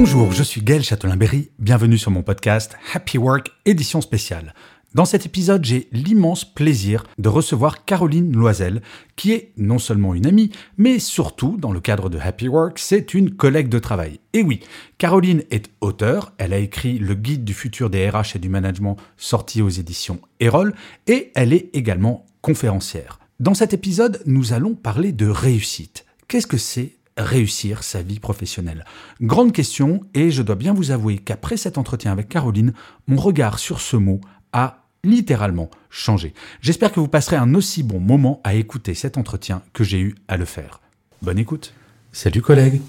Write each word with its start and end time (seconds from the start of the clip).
Bonjour, 0.00 0.30
je 0.30 0.44
suis 0.44 0.62
Gaël 0.62 0.84
Châtelain-Berry. 0.84 1.50
Bienvenue 1.58 1.98
sur 1.98 2.12
mon 2.12 2.22
podcast 2.22 2.76
Happy 2.94 3.18
Work 3.18 3.50
édition 3.64 4.00
spéciale. 4.00 4.54
Dans 4.94 5.04
cet 5.04 5.26
épisode, 5.26 5.64
j'ai 5.64 5.88
l'immense 5.90 6.44
plaisir 6.44 7.02
de 7.18 7.28
recevoir 7.28 7.84
Caroline 7.84 8.32
Loisel, 8.32 8.80
qui 9.16 9.32
est 9.32 9.50
non 9.56 9.80
seulement 9.80 10.14
une 10.14 10.26
amie, 10.26 10.52
mais 10.76 11.00
surtout, 11.00 11.56
dans 11.58 11.72
le 11.72 11.80
cadre 11.80 12.10
de 12.10 12.18
Happy 12.20 12.46
Work, 12.46 12.78
c'est 12.78 13.12
une 13.12 13.32
collègue 13.32 13.68
de 13.68 13.80
travail. 13.80 14.20
Et 14.34 14.42
oui, 14.44 14.60
Caroline 14.98 15.42
est 15.50 15.68
auteure, 15.80 16.32
elle 16.38 16.52
a 16.52 16.58
écrit 16.58 17.00
Le 17.00 17.16
guide 17.16 17.42
du 17.42 17.52
futur 17.52 17.90
des 17.90 18.08
RH 18.08 18.36
et 18.36 18.38
du 18.38 18.48
management 18.48 18.98
sorti 19.16 19.62
aux 19.62 19.68
éditions 19.68 20.20
Erol, 20.38 20.74
et 21.08 21.32
elle 21.34 21.52
est 21.52 21.70
également 21.72 22.24
conférencière. 22.40 23.18
Dans 23.40 23.54
cet 23.54 23.74
épisode, 23.74 24.22
nous 24.26 24.52
allons 24.52 24.76
parler 24.76 25.10
de 25.10 25.26
réussite. 25.26 26.04
Qu'est-ce 26.28 26.46
que 26.46 26.56
c'est 26.56 26.97
réussir 27.18 27.82
sa 27.82 28.02
vie 28.02 28.20
professionnelle 28.20 28.84
Grande 29.20 29.52
question, 29.52 30.00
et 30.14 30.30
je 30.30 30.42
dois 30.42 30.54
bien 30.54 30.72
vous 30.72 30.90
avouer 30.90 31.18
qu'après 31.18 31.56
cet 31.56 31.76
entretien 31.76 32.12
avec 32.12 32.28
Caroline, 32.28 32.72
mon 33.06 33.20
regard 33.20 33.58
sur 33.58 33.80
ce 33.80 33.96
mot 33.96 34.20
a 34.52 34.84
littéralement 35.04 35.70
changé. 35.90 36.34
J'espère 36.60 36.92
que 36.92 37.00
vous 37.00 37.08
passerez 37.08 37.36
un 37.36 37.54
aussi 37.54 37.82
bon 37.82 38.00
moment 38.00 38.40
à 38.44 38.54
écouter 38.54 38.94
cet 38.94 39.18
entretien 39.18 39.62
que 39.72 39.84
j'ai 39.84 40.00
eu 40.00 40.14
à 40.28 40.36
le 40.36 40.44
faire. 40.44 40.80
Bonne 41.22 41.38
écoute. 41.38 41.72
Salut 42.12 42.42
collègue. 42.42 42.80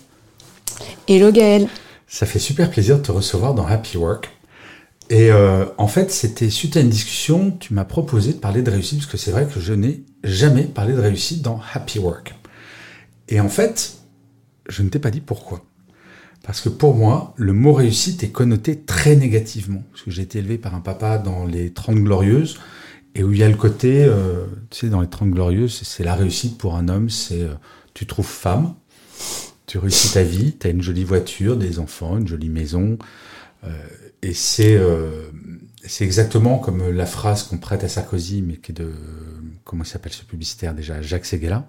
Hello 1.07 1.31
Gaël. 1.31 1.67
Ça 2.07 2.25
fait 2.25 2.39
super 2.39 2.71
plaisir 2.71 2.97
de 2.97 3.03
te 3.03 3.11
recevoir 3.11 3.53
dans 3.53 3.65
Happy 3.65 3.97
Work. 3.97 4.29
Et 5.09 5.31
euh, 5.31 5.65
en 5.77 5.87
fait, 5.87 6.11
c'était 6.11 6.49
suite 6.49 6.77
à 6.77 6.81
une 6.81 6.89
discussion, 6.89 7.51
tu 7.59 7.73
m'as 7.73 7.85
proposé 7.85 8.33
de 8.33 8.37
parler 8.37 8.61
de 8.61 8.69
réussite, 8.69 8.99
parce 8.99 9.11
que 9.11 9.17
c'est 9.17 9.31
vrai 9.31 9.47
que 9.47 9.59
je 9.59 9.73
n'ai 9.73 10.03
jamais 10.23 10.63
parlé 10.63 10.93
de 10.93 10.99
réussite 10.99 11.41
dans 11.41 11.59
Happy 11.73 11.97
Work. 11.97 12.35
Et 13.27 13.39
en 13.39 13.49
fait, 13.49 13.98
je 14.69 14.83
ne 14.83 14.89
t'ai 14.89 14.99
pas 14.99 15.11
dit 15.11 15.21
pourquoi. 15.21 15.65
Parce 16.43 16.61
que 16.61 16.69
pour 16.69 16.95
moi, 16.95 17.33
le 17.35 17.53
mot 17.53 17.73
réussite 17.73 18.23
est 18.23 18.31
connoté 18.31 18.79
très 18.79 19.15
négativement. 19.15 19.83
Parce 19.91 20.03
que 20.03 20.11
j'ai 20.11 20.21
été 20.21 20.39
élevé 20.39 20.57
par 20.57 20.73
un 20.73 20.79
papa 20.79 21.17
dans 21.17 21.45
les 21.45 21.73
30 21.73 21.97
glorieuses, 21.97 22.57
et 23.15 23.23
où 23.23 23.33
il 23.33 23.39
y 23.39 23.43
a 23.43 23.49
le 23.49 23.55
côté, 23.55 24.05
euh, 24.05 24.45
tu 24.69 24.79
sais, 24.79 24.89
dans 24.89 25.01
les 25.01 25.09
30 25.09 25.31
glorieuses, 25.31 25.81
c'est 25.83 26.03
la 26.03 26.15
réussite 26.15 26.57
pour 26.57 26.75
un 26.75 26.87
homme, 26.87 27.09
c'est 27.09 27.41
euh, 27.41 27.53
tu 27.93 28.05
trouves 28.05 28.27
femme, 28.27 28.75
tu 29.65 29.77
réussis 29.77 30.13
ta 30.13 30.23
vie, 30.23 30.55
tu 30.57 30.67
as 30.67 30.69
une 30.69 30.81
jolie 30.81 31.03
voiture, 31.03 31.57
des 31.57 31.79
enfants, 31.79 32.17
une 32.17 32.27
jolie 32.27 32.49
maison. 32.49 32.97
Euh, 33.65 33.73
et 34.21 34.33
c'est 34.33 34.79
exactement 36.03 36.59
comme 36.59 36.89
la 36.89 37.05
phrase 37.05 37.43
qu'on 37.43 37.57
prête 37.57 37.83
à 37.83 37.89
Sarkozy, 37.89 38.41
mais 38.41 38.57
qui 38.57 38.71
est 38.71 38.75
de. 38.75 38.91
Comment 39.63 39.83
s'appelle 39.83 40.11
ce 40.11 40.23
publicitaire 40.23 40.73
déjà 40.73 41.01
Jacques 41.01 41.25
Seguela. 41.25 41.67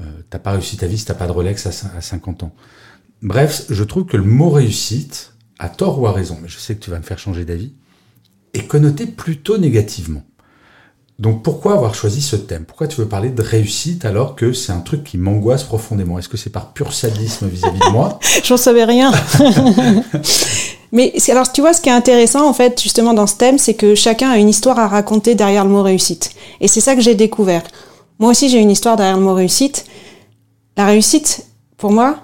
Euh, 0.00 0.04
t'as 0.30 0.38
pas 0.38 0.52
réussi 0.52 0.76
ta 0.76 0.86
vie 0.86 0.96
si 0.98 1.04
t'as 1.04 1.14
pas 1.14 1.26
de 1.26 1.32
Rolex 1.32 1.66
à, 1.66 1.70
cin- 1.70 1.94
à 1.96 2.00
50 2.00 2.44
ans. 2.44 2.52
Bref, 3.20 3.64
je 3.68 3.84
trouve 3.84 4.04
que 4.06 4.16
le 4.16 4.24
mot 4.24 4.50
réussite, 4.50 5.34
à 5.58 5.68
tort 5.68 6.00
ou 6.00 6.06
à 6.06 6.12
raison, 6.12 6.38
mais 6.42 6.48
je 6.48 6.58
sais 6.58 6.74
que 6.74 6.82
tu 6.82 6.90
vas 6.90 6.98
me 6.98 7.04
faire 7.04 7.18
changer 7.18 7.44
d'avis, 7.44 7.72
est 8.54 8.66
connoté 8.66 9.06
plutôt 9.06 9.58
négativement. 9.58 10.22
Donc 11.18 11.42
pourquoi 11.44 11.74
avoir 11.74 11.94
choisi 11.94 12.20
ce 12.22 12.34
thème? 12.36 12.64
Pourquoi 12.64 12.88
tu 12.88 12.96
veux 13.00 13.06
parler 13.06 13.28
de 13.30 13.42
réussite 13.42 14.04
alors 14.04 14.34
que 14.34 14.52
c'est 14.52 14.72
un 14.72 14.80
truc 14.80 15.04
qui 15.04 15.18
m'angoisse 15.18 15.62
profondément? 15.62 16.18
Est-ce 16.18 16.28
que 16.28 16.36
c'est 16.38 16.50
par 16.50 16.72
pur 16.72 16.92
sadisme 16.92 17.46
vis-à-vis 17.46 17.78
de 17.78 17.90
moi? 17.92 18.18
J'en 18.44 18.56
savais 18.56 18.84
rien. 18.84 19.12
Mais 20.92 21.12
alors, 21.28 21.50
tu 21.52 21.60
vois, 21.60 21.72
ce 21.72 21.80
qui 21.80 21.88
est 21.88 21.92
intéressant, 21.92 22.46
en 22.48 22.52
fait, 22.52 22.80
justement, 22.82 23.14
dans 23.14 23.26
ce 23.26 23.36
thème, 23.36 23.58
c'est 23.58 23.74
que 23.74 23.94
chacun 23.94 24.30
a 24.30 24.36
une 24.38 24.48
histoire 24.48 24.78
à 24.78 24.88
raconter 24.88 25.34
derrière 25.34 25.64
le 25.64 25.70
mot 25.70 25.82
réussite. 25.82 26.30
Et 26.60 26.68
c'est 26.68 26.80
ça 26.80 26.94
que 26.94 27.00
j'ai 27.00 27.14
découvert. 27.14 27.62
Moi 28.18 28.30
aussi, 28.30 28.48
j'ai 28.48 28.58
une 28.58 28.70
histoire 28.70 28.96
derrière 28.96 29.16
le 29.16 29.22
mot 29.24 29.34
réussite. 29.34 29.84
La 30.76 30.86
réussite, 30.86 31.46
pour 31.76 31.92
moi, 31.92 32.16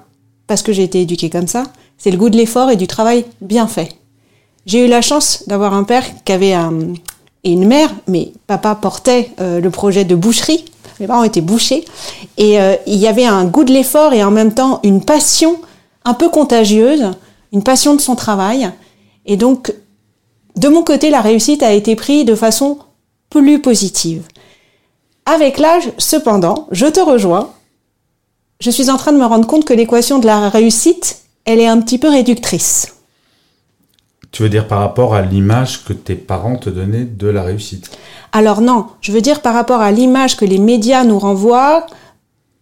parce 0.47 0.63
que 0.63 0.73
j'ai 0.73 0.85
été 0.85 1.01
éduquée 1.01 1.31
comme 1.31 1.49
ça, 1.49 1.65
c'est 1.99 2.11
le 2.11 2.17
goût 2.17 2.31
de 2.31 2.37
l'effort 2.37 2.71
et 2.71 2.77
du 2.77 2.87
travail 2.87 3.25
bien 3.41 3.67
fait. 3.67 3.97
J'ai 4.67 4.85
eu 4.85 4.89
la 4.89 5.03
chance 5.03 5.45
d'avoir 5.47 5.75
un 5.75 5.85
père 5.85 6.05
qui 6.25 6.33
avait 6.33 6.53
un, 6.53 6.93
et 7.45 7.53
une 7.53 7.67
mère, 7.67 7.91
mais 8.07 8.33
papa 8.47 8.75
portait 8.75 9.31
euh, 9.41 9.61
le 9.61 9.71
projet 9.71 10.05
de 10.05 10.15
boucherie. 10.15 10.65
Mes 11.01 11.07
parents 11.07 11.23
étaient 11.23 11.41
bouchers. 11.41 11.85
Et 12.37 12.61
euh, 12.61 12.75
il 12.87 12.97
y 12.97 13.07
avait 13.07 13.25
un 13.25 13.45
goût 13.45 13.65
de 13.65 13.73
l'effort 13.73 14.13
et 14.13 14.25
en 14.25 14.31
même 14.31 14.53
temps 14.53 14.81
une 14.83 15.05
passion 15.05 15.61
un 16.05 16.15
peu 16.15 16.29
contagieuse, 16.29 17.11
une 17.53 17.63
passion 17.63 17.95
de 17.95 18.01
son 18.01 18.17
travail. 18.17 18.71
Et 19.27 19.37
donc, 19.37 19.73
de 20.57 20.69
mon 20.69 20.83
côté, 20.83 21.11
la 21.11 21.21
réussite 21.21 21.63
a 21.63 21.73
été 21.73 21.95
prise 21.97 22.25
de 22.25 22.35
façon 22.35 22.79
plus 23.31 23.61
positive. 23.61 24.23
Avec 25.31 25.59
l'âge, 25.59 25.93
cependant, 25.99 26.69
je 26.71 26.87
te 26.87 27.01
rejoins. 27.01 27.51
Je 28.61 28.71
suis 28.71 28.89
en 28.89 28.97
train 28.97 29.13
de 29.13 29.19
me 29.19 29.27
rendre 29.27 29.47
compte 29.47 29.67
que 29.67 29.75
l'équation 29.75 30.19
de 30.19 30.25
la 30.25 30.49
réussite, 30.49 31.19
elle 31.45 31.61
est 31.61 31.67
un 31.67 31.83
petit 31.83 31.99
peu 31.99 32.09
réductrice. 32.09 32.95
Tu 34.31 34.43
veux 34.43 34.49
dire 34.49 34.67
par 34.67 34.79
rapport 34.79 35.15
à 35.15 35.21
l'image 35.21 35.85
que 35.85 35.93
tes 35.93 36.15
parents 36.15 36.57
te 36.57 36.71
donnaient 36.71 37.05
de 37.05 37.29
la 37.29 37.43
réussite? 37.43 37.91
Alors 38.33 38.63
non, 38.63 38.87
je 39.03 39.13
veux 39.13 39.21
dire 39.21 39.43
par 39.43 39.53
rapport 39.53 39.83
à 39.83 39.93
l'image 39.93 40.35
que 40.35 40.47
les 40.47 40.57
médias 40.57 41.05
nous 41.05 41.19
renvoient 41.19 41.85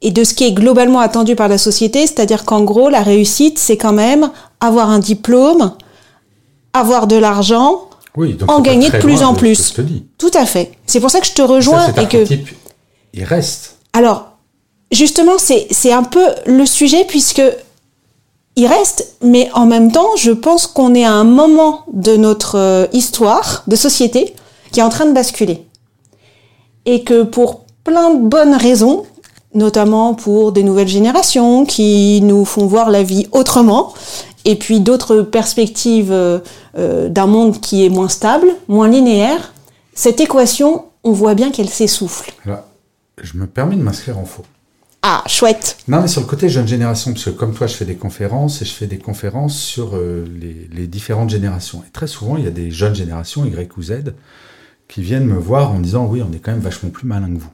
et 0.03 0.11
de 0.11 0.25
ce 0.25 0.35
qui 0.35 0.43
est 0.43 0.53
globalement 0.53 0.99
attendu 0.99 1.37
par 1.37 1.47
la 1.47 1.59
société, 1.59 2.05
c'est-à-dire 2.05 2.45
qu'en 2.45 2.65
gros, 2.65 2.89
la 2.89 3.03
réussite, 3.03 3.61
c'est 3.61 3.77
quand 3.77 3.93
même 3.93 4.29
avoir 4.59 4.91
un 4.91 4.99
diplôme, 4.99 5.73
avoir 6.73 7.07
de 7.07 7.17
l'argent, 7.17 7.89
Oui, 8.17 8.35
donc 8.35 8.51
en 8.51 8.61
gagner 8.61 8.91
de 8.91 8.99
plus 8.99 9.23
en 9.23 9.35
plus. 9.35 9.59
que 9.59 9.69
je 9.69 9.75
te 9.75 9.81
dis. 9.83 10.07
Tout 10.19 10.31
à 10.35 10.47
fait. 10.47 10.73
C'est 10.87 11.01
pour 11.01 11.11
ça 11.11 11.21
que 11.21 11.27
je 11.27 11.33
te 11.33 11.43
rejoins 11.43 11.93
et 11.95 12.07
que... 12.07 12.25
il 13.13 13.25
reste. 13.25 13.77
Alors, 13.93 14.31
justement, 14.91 15.39
c'est 15.39 15.67
c'est 15.71 15.93
un 15.93 16.03
peu 16.03 16.27
le 16.47 16.65
sujet 16.67 17.05
puisque 17.07 17.43
il 18.57 18.67
reste, 18.67 19.17
mais 19.23 19.51
en 19.53 19.67
même 19.67 19.93
temps, 19.93 20.17
je 20.17 20.33
pense 20.33 20.67
qu'on 20.67 20.95
est 20.95 21.05
à 21.05 21.13
un 21.13 21.25
moment 21.25 21.85
de 21.93 22.17
notre 22.17 22.57
euh, 22.57 22.87
histoire 22.93 23.63
de 23.67 23.77
société 23.77 24.35
qui 24.73 24.81
est 24.81 24.83
en 24.83 24.89
train 24.89 25.05
de 25.05 25.13
basculer. 25.13 25.67
Et 26.87 27.05
que 27.05 27.23
pour 27.23 27.65
plein 27.85 28.15
de 28.15 28.27
bonnes 28.27 28.55
raisons, 28.55 29.05
notamment 29.55 30.15
pour 30.15 30.53
des 30.53 30.63
nouvelles 30.63 30.89
générations 30.89 31.67
qui 31.67 32.21
nous 32.23 32.45
font 32.47 32.67
voir 32.67 32.91
la 32.91 33.03
vie 33.03 33.27
autrement, 33.33 33.93
et 34.47 34.57
puis 34.57 34.81
d'autres 34.81 35.21
perspectives 35.23 36.13
euh, 36.13 36.39
euh, 36.79 37.09
d'un 37.09 37.27
monde 37.27 37.61
qui 37.61 37.85
est 37.85 37.89
moins 37.91 38.09
stable, 38.09 38.47
moins 38.69 38.89
linéaire, 38.89 39.53
cette 39.93 40.21
équation, 40.21 40.87
on 41.05 41.13
voit 41.13 41.35
bien 41.35 41.51
qu'elle 41.51 41.69
s'essouffle. 41.69 42.33
Je 43.23 43.37
me 43.37 43.47
permets 43.47 43.77
de 43.77 43.83
m'inscrire 43.83 44.19
en 44.19 44.25
faux. 44.25 44.45
Ah, 45.03 45.23
chouette 45.27 45.79
Non, 45.89 46.01
mais 46.01 46.09
sur 46.09 46.21
le 46.21 46.27
côté 46.27 46.49
jeune 46.49 46.67
génération, 46.67 47.13
parce 47.13 47.25
que 47.25 47.31
comme 47.31 47.55
toi, 47.55 47.67
je 47.67 47.75
fais 47.75 47.85
des 47.85 47.95
conférences 47.97 48.63
et 48.63 48.65
je 48.65 48.73
fais 48.73 48.87
des 48.87 48.99
conférences 48.99 49.59
sur 49.59 49.95
euh, 49.95 50.25
les, 50.41 50.69
les 50.73 50.87
différentes 50.87 51.31
générations. 51.31 51.83
Et 51.87 51.91
très 51.91 52.07
souvent, 52.07 52.37
il 52.37 52.45
y 52.45 52.49
a 52.49 52.51
des 52.51 52.71
jeunes 52.71 52.95
générations, 52.95 53.45
Y 53.45 53.77
ou 53.77 53.83
Z, 53.83 54.15
qui 54.89 55.03
viennent 55.03 55.27
me 55.27 55.39
voir 55.39 55.71
en 55.71 55.75
me 55.75 55.83
disant 55.83 56.07
Oui, 56.07 56.23
on 56.29 56.33
est 56.33 56.39
quand 56.39 56.53
même 56.53 56.61
vachement 56.61 56.91
plus 56.91 57.07
malin 57.07 57.29
que 57.33 57.39
vous. 57.39 57.51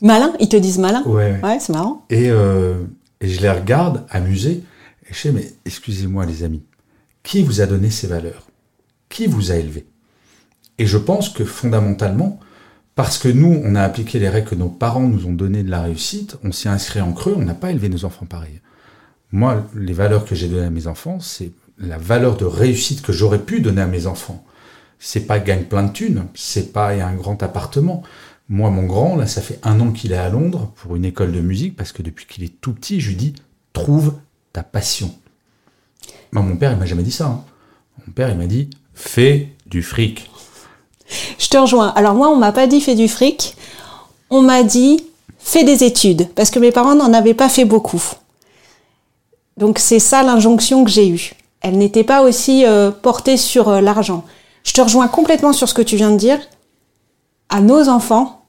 Malin, 0.00 0.32
ils 0.38 0.48
te 0.48 0.56
disent 0.56 0.78
malin? 0.78 1.02
Ouais, 1.06 1.32
ouais. 1.32 1.40
Ouais, 1.42 1.58
c'est 1.60 1.72
marrant. 1.72 2.04
Et, 2.08 2.30
euh, 2.30 2.74
et 3.20 3.28
je 3.28 3.40
les 3.40 3.50
regarde 3.50 4.04
amusés. 4.10 4.62
Mais 5.32 5.52
excusez-moi, 5.64 6.26
les 6.26 6.44
amis, 6.44 6.62
qui 7.22 7.42
vous 7.42 7.60
a 7.60 7.66
donné 7.66 7.90
ces 7.90 8.06
valeurs? 8.06 8.46
Qui 9.08 9.26
vous 9.26 9.50
a 9.50 9.56
élevé 9.56 9.86
Et 10.78 10.86
je 10.86 10.98
pense 10.98 11.28
que 11.28 11.44
fondamentalement, 11.44 12.40
parce 12.94 13.18
que 13.18 13.28
nous, 13.28 13.60
on 13.64 13.74
a 13.74 13.82
appliqué 13.82 14.18
les 14.18 14.28
règles 14.28 14.48
que 14.48 14.54
nos 14.54 14.68
parents 14.68 15.08
nous 15.08 15.26
ont 15.26 15.32
données 15.32 15.62
de 15.62 15.70
la 15.70 15.82
réussite, 15.82 16.36
on 16.42 16.52
s'y 16.52 16.68
inscrit 16.68 17.00
en 17.00 17.12
creux, 17.12 17.34
on 17.36 17.44
n'a 17.44 17.54
pas 17.54 17.70
élevé 17.70 17.88
nos 17.88 18.04
enfants 18.04 18.26
pareil. 18.26 18.60
Moi, 19.30 19.66
les 19.74 19.92
valeurs 19.92 20.24
que 20.24 20.34
j'ai 20.34 20.48
données 20.48 20.66
à 20.66 20.70
mes 20.70 20.86
enfants, 20.86 21.20
c'est 21.20 21.52
la 21.78 21.98
valeur 21.98 22.36
de 22.36 22.44
réussite 22.44 23.02
que 23.02 23.12
j'aurais 23.12 23.44
pu 23.44 23.60
donner 23.60 23.82
à 23.82 23.86
mes 23.86 24.06
enfants. 24.06 24.44
C'est 24.98 25.26
pas 25.26 25.38
gagne 25.38 25.64
plein 25.64 25.84
de 25.84 25.92
thunes, 25.92 26.26
c'est 26.34 26.72
pas 26.72 26.90
un 26.90 27.14
grand 27.14 27.42
appartement. 27.42 28.02
Moi, 28.48 28.70
mon 28.70 28.84
grand, 28.84 29.16
là, 29.16 29.26
ça 29.26 29.42
fait 29.42 29.60
un 29.62 29.78
an 29.80 29.92
qu'il 29.92 30.12
est 30.12 30.16
à 30.16 30.28
Londres 30.28 30.72
pour 30.76 30.96
une 30.96 31.04
école 31.04 31.32
de 31.32 31.40
musique, 31.40 31.76
parce 31.76 31.92
que 31.92 32.02
depuis 32.02 32.26
qu'il 32.26 32.42
est 32.42 32.60
tout 32.60 32.72
petit, 32.72 33.00
je 33.00 33.10
lui 33.10 33.16
dis 33.16 33.34
trouve 33.72 34.14
ta 34.52 34.62
passion. 34.62 35.14
Mon 36.32 36.56
père, 36.56 36.72
il 36.72 36.78
m'a 36.78 36.86
jamais 36.86 37.02
dit 37.02 37.12
ça. 37.12 37.26
hein. 37.26 37.44
Mon 38.06 38.12
père, 38.12 38.30
il 38.30 38.36
m'a 38.36 38.46
dit 38.46 38.70
fais 38.94 39.48
du 39.66 39.82
fric. 39.82 40.30
Je 41.38 41.48
te 41.48 41.56
rejoins. 41.56 41.88
Alors 41.88 42.14
moi, 42.14 42.28
on 42.28 42.36
m'a 42.36 42.52
pas 42.52 42.66
dit 42.66 42.80
fais 42.80 42.94
du 42.94 43.08
fric. 43.08 43.56
On 44.30 44.42
m'a 44.42 44.62
dit 44.62 45.04
fais 45.38 45.64
des 45.64 45.84
études, 45.84 46.28
parce 46.34 46.50
que 46.50 46.58
mes 46.58 46.72
parents 46.72 46.94
n'en 46.94 47.14
avaient 47.14 47.32
pas 47.34 47.48
fait 47.48 47.64
beaucoup. 47.64 48.02
Donc 49.56 49.78
c'est 49.78 49.98
ça 49.98 50.22
l'injonction 50.22 50.84
que 50.84 50.90
j'ai 50.90 51.08
eue. 51.08 51.32
Elle 51.60 51.78
n'était 51.78 52.04
pas 52.04 52.22
aussi 52.22 52.66
euh, 52.66 52.90
portée 52.90 53.36
sur 53.36 53.68
euh, 53.68 53.80
l'argent. 53.80 54.24
Je 54.64 54.72
te 54.72 54.80
rejoins 54.80 55.08
complètement 55.08 55.52
sur 55.54 55.68
ce 55.68 55.74
que 55.74 55.82
tu 55.82 55.96
viens 55.96 56.10
de 56.10 56.16
dire. 56.16 56.38
À 57.48 57.60
nos 57.60 57.88
enfants, 57.88 58.44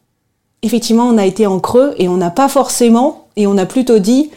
effectivement, 0.62 1.06
on 1.08 1.18
a 1.18 1.26
été 1.26 1.48
en 1.48 1.60
creux 1.60 1.96
et 1.98 2.10
on 2.10 2.18
n'a 2.18 2.30
pas 2.30 2.50
forcément, 2.50 3.30
et 3.38 3.48
on 3.48 3.58
a 3.58 3.66
plutôt 3.66 4.00
dit, 4.00 4.30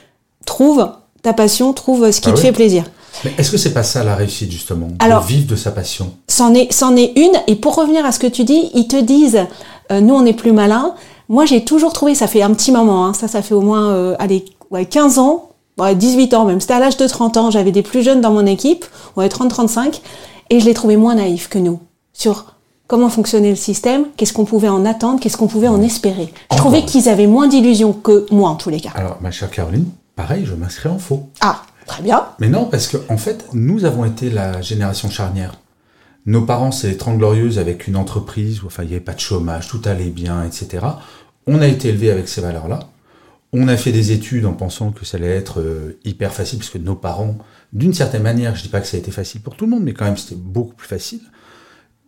trouve 0.47 0.93
ta 1.23 1.33
passion, 1.33 1.73
trouve 1.73 2.11
ce 2.11 2.21
qui 2.21 2.29
Ah 2.29 2.33
te 2.33 2.37
oui. 2.37 2.43
fait 2.43 2.53
plaisir. 2.53 2.85
Mais 3.25 3.33
est-ce 3.39 3.51
que 3.51 3.57
c'est 3.59 3.73
pas 3.75 3.83
ça 3.83 4.03
la 4.05 4.15
réussite 4.17 4.51
justement 4.51 4.89
Alors- 4.99 5.23
De 5.23 5.29
vivre 5.29 5.47
de 5.47 5.57
sa 5.57 5.71
passion? 5.71 6.13
C'en 6.29 6.55
est, 6.55 6.73
c'en 6.73 6.97
est 6.97 7.13
une. 7.17 7.33
Et 7.47 7.57
pour 7.57 7.77
revenir 7.77 8.05
à 8.05 8.13
ce 8.13 8.19
que 8.19 8.27
tu 8.27 8.45
dis, 8.45 8.71
ils 8.75 8.89
te 8.89 9.01
disent, 9.01 9.41
euh, 9.93 10.01
nous 10.01 10.15
on 10.15 10.25
est 10.27 10.33
plus 10.33 10.53
malins. 10.53 10.95
Moi 11.29 11.45
j'ai 11.47 11.65
toujours 11.65 11.93
trouvé, 11.93 12.15
ça 12.15 12.27
fait 12.27 12.43
un 12.43 12.53
petit 12.53 12.73
moment, 12.73 13.07
hein, 13.07 13.15
ça 13.15 13.29
ça 13.29 13.43
fait 13.43 13.55
au 13.55 13.61
moins 13.61 13.91
euh, 13.91 14.17
allez, 14.19 14.45
ouais, 14.71 14.85
15 14.87 15.19
ans, 15.19 15.51
ouais, 15.79 15.95
18 15.95 16.35
ans 16.35 16.45
même. 16.45 16.61
C'était 16.61 16.75
à 16.75 16.79
l'âge 16.81 16.97
de 16.97 17.07
30 17.07 17.37
ans, 17.37 17.51
j'avais 17.51 17.71
des 17.73 17.83
plus 17.83 18.03
jeunes 18.03 18.21
dans 18.21 18.33
mon 18.33 18.45
équipe, 18.47 18.85
ouais, 19.17 19.29
30-35, 19.29 20.01
et 20.51 20.61
je 20.61 20.65
les 20.67 20.75
trouvais 20.75 20.97
moins 20.97 21.15
naïfs 21.15 21.49
que 21.49 21.59
nous 21.59 21.79
sur 22.13 22.47
comment 22.89 23.09
fonctionnait 23.09 23.51
le 23.51 23.57
système, 23.57 24.07
qu'est-ce 24.17 24.33
qu'on 24.35 24.45
pouvait 24.45 24.69
en 24.69 24.85
attendre, 24.85 25.21
qu'est-ce 25.21 25.37
qu'on 25.39 25.47
pouvait 25.47 25.69
en 25.69 25.81
espérer. 25.81 26.31
Je 26.51 26.57
trouvais 26.59 26.83
qu'ils 26.85 27.09
avaient 27.09 27.27
moins 27.29 27.47
d'illusions 27.47 27.93
que 27.95 28.27
moi 28.31 28.51
en 28.51 28.57
tous 28.57 28.69
les 28.69 28.81
cas. 28.81 28.91
Alors, 28.95 29.17
ma 29.23 29.31
chère 29.31 29.51
Caroline, 29.51 29.87
pareil, 30.17 30.45
je 30.47 30.55
m'inscris 30.55 30.89
en 30.89 30.99
faux. 30.99 31.31
Ah, 31.41 31.63
très 31.87 32.03
bien. 32.03 32.27
Mais 32.39 32.49
non, 32.49 32.67
parce 32.67 32.89
que 32.89 32.99
en 33.09 33.17
fait, 33.17 33.47
nous 33.53 33.85
avons 33.85 34.05
été 34.05 34.31
la 34.31 34.61
génération 34.63 35.11
charnière. 35.11 35.55
Nos 36.25 36.43
parents, 36.43 36.71
c'est 36.71 36.89
les 36.89 36.97
Trente 36.97 37.19
Glorieuses 37.19 37.59
avec 37.59 37.89
une 37.89 37.97
entreprise 37.97 38.63
où 38.63 38.67
enfin, 38.67 38.85
il 38.85 38.89
n'y 38.89 38.95
avait 38.95 39.05
pas 39.05 39.15
de 39.15 39.21
chômage, 39.21 39.69
tout 39.69 39.83
allait 39.85 40.11
bien, 40.11 40.45
etc. 40.45 40.87
On 41.47 41.61
a 41.61 41.67
été 41.67 41.89
élevé 41.89 42.11
avec 42.11 42.29
ces 42.29 42.41
valeurs-là. 42.41 42.81
On 43.53 43.69
a 43.69 43.77
fait 43.77 43.93
des 43.93 44.13
études 44.13 44.47
en 44.47 44.53
pensant 44.55 44.93
que 44.93 45.05
ça 45.05 45.19
allait 45.19 45.27
être 45.27 45.61
euh, 45.61 45.99
hyper 46.05 46.33
facile, 46.33 46.61
parce 46.61 46.71
que 46.71 46.79
nos 46.79 46.95
parents, 46.95 47.37
d'une 47.73 47.93
certaine 47.93 48.23
manière, 48.23 48.55
je 48.55 48.63
dis 48.63 48.69
pas 48.69 48.81
que 48.81 48.87
ça 48.87 48.97
a 48.97 49.01
été 49.01 49.11
facile 49.11 49.43
pour 49.43 49.57
tout 49.57 49.67
le 49.67 49.73
monde, 49.73 49.83
mais 49.83 49.93
quand 49.93 50.05
même 50.05 50.17
c'était 50.17 50.37
beaucoup 50.37 50.75
plus 50.75 50.89
facile. 50.89 51.21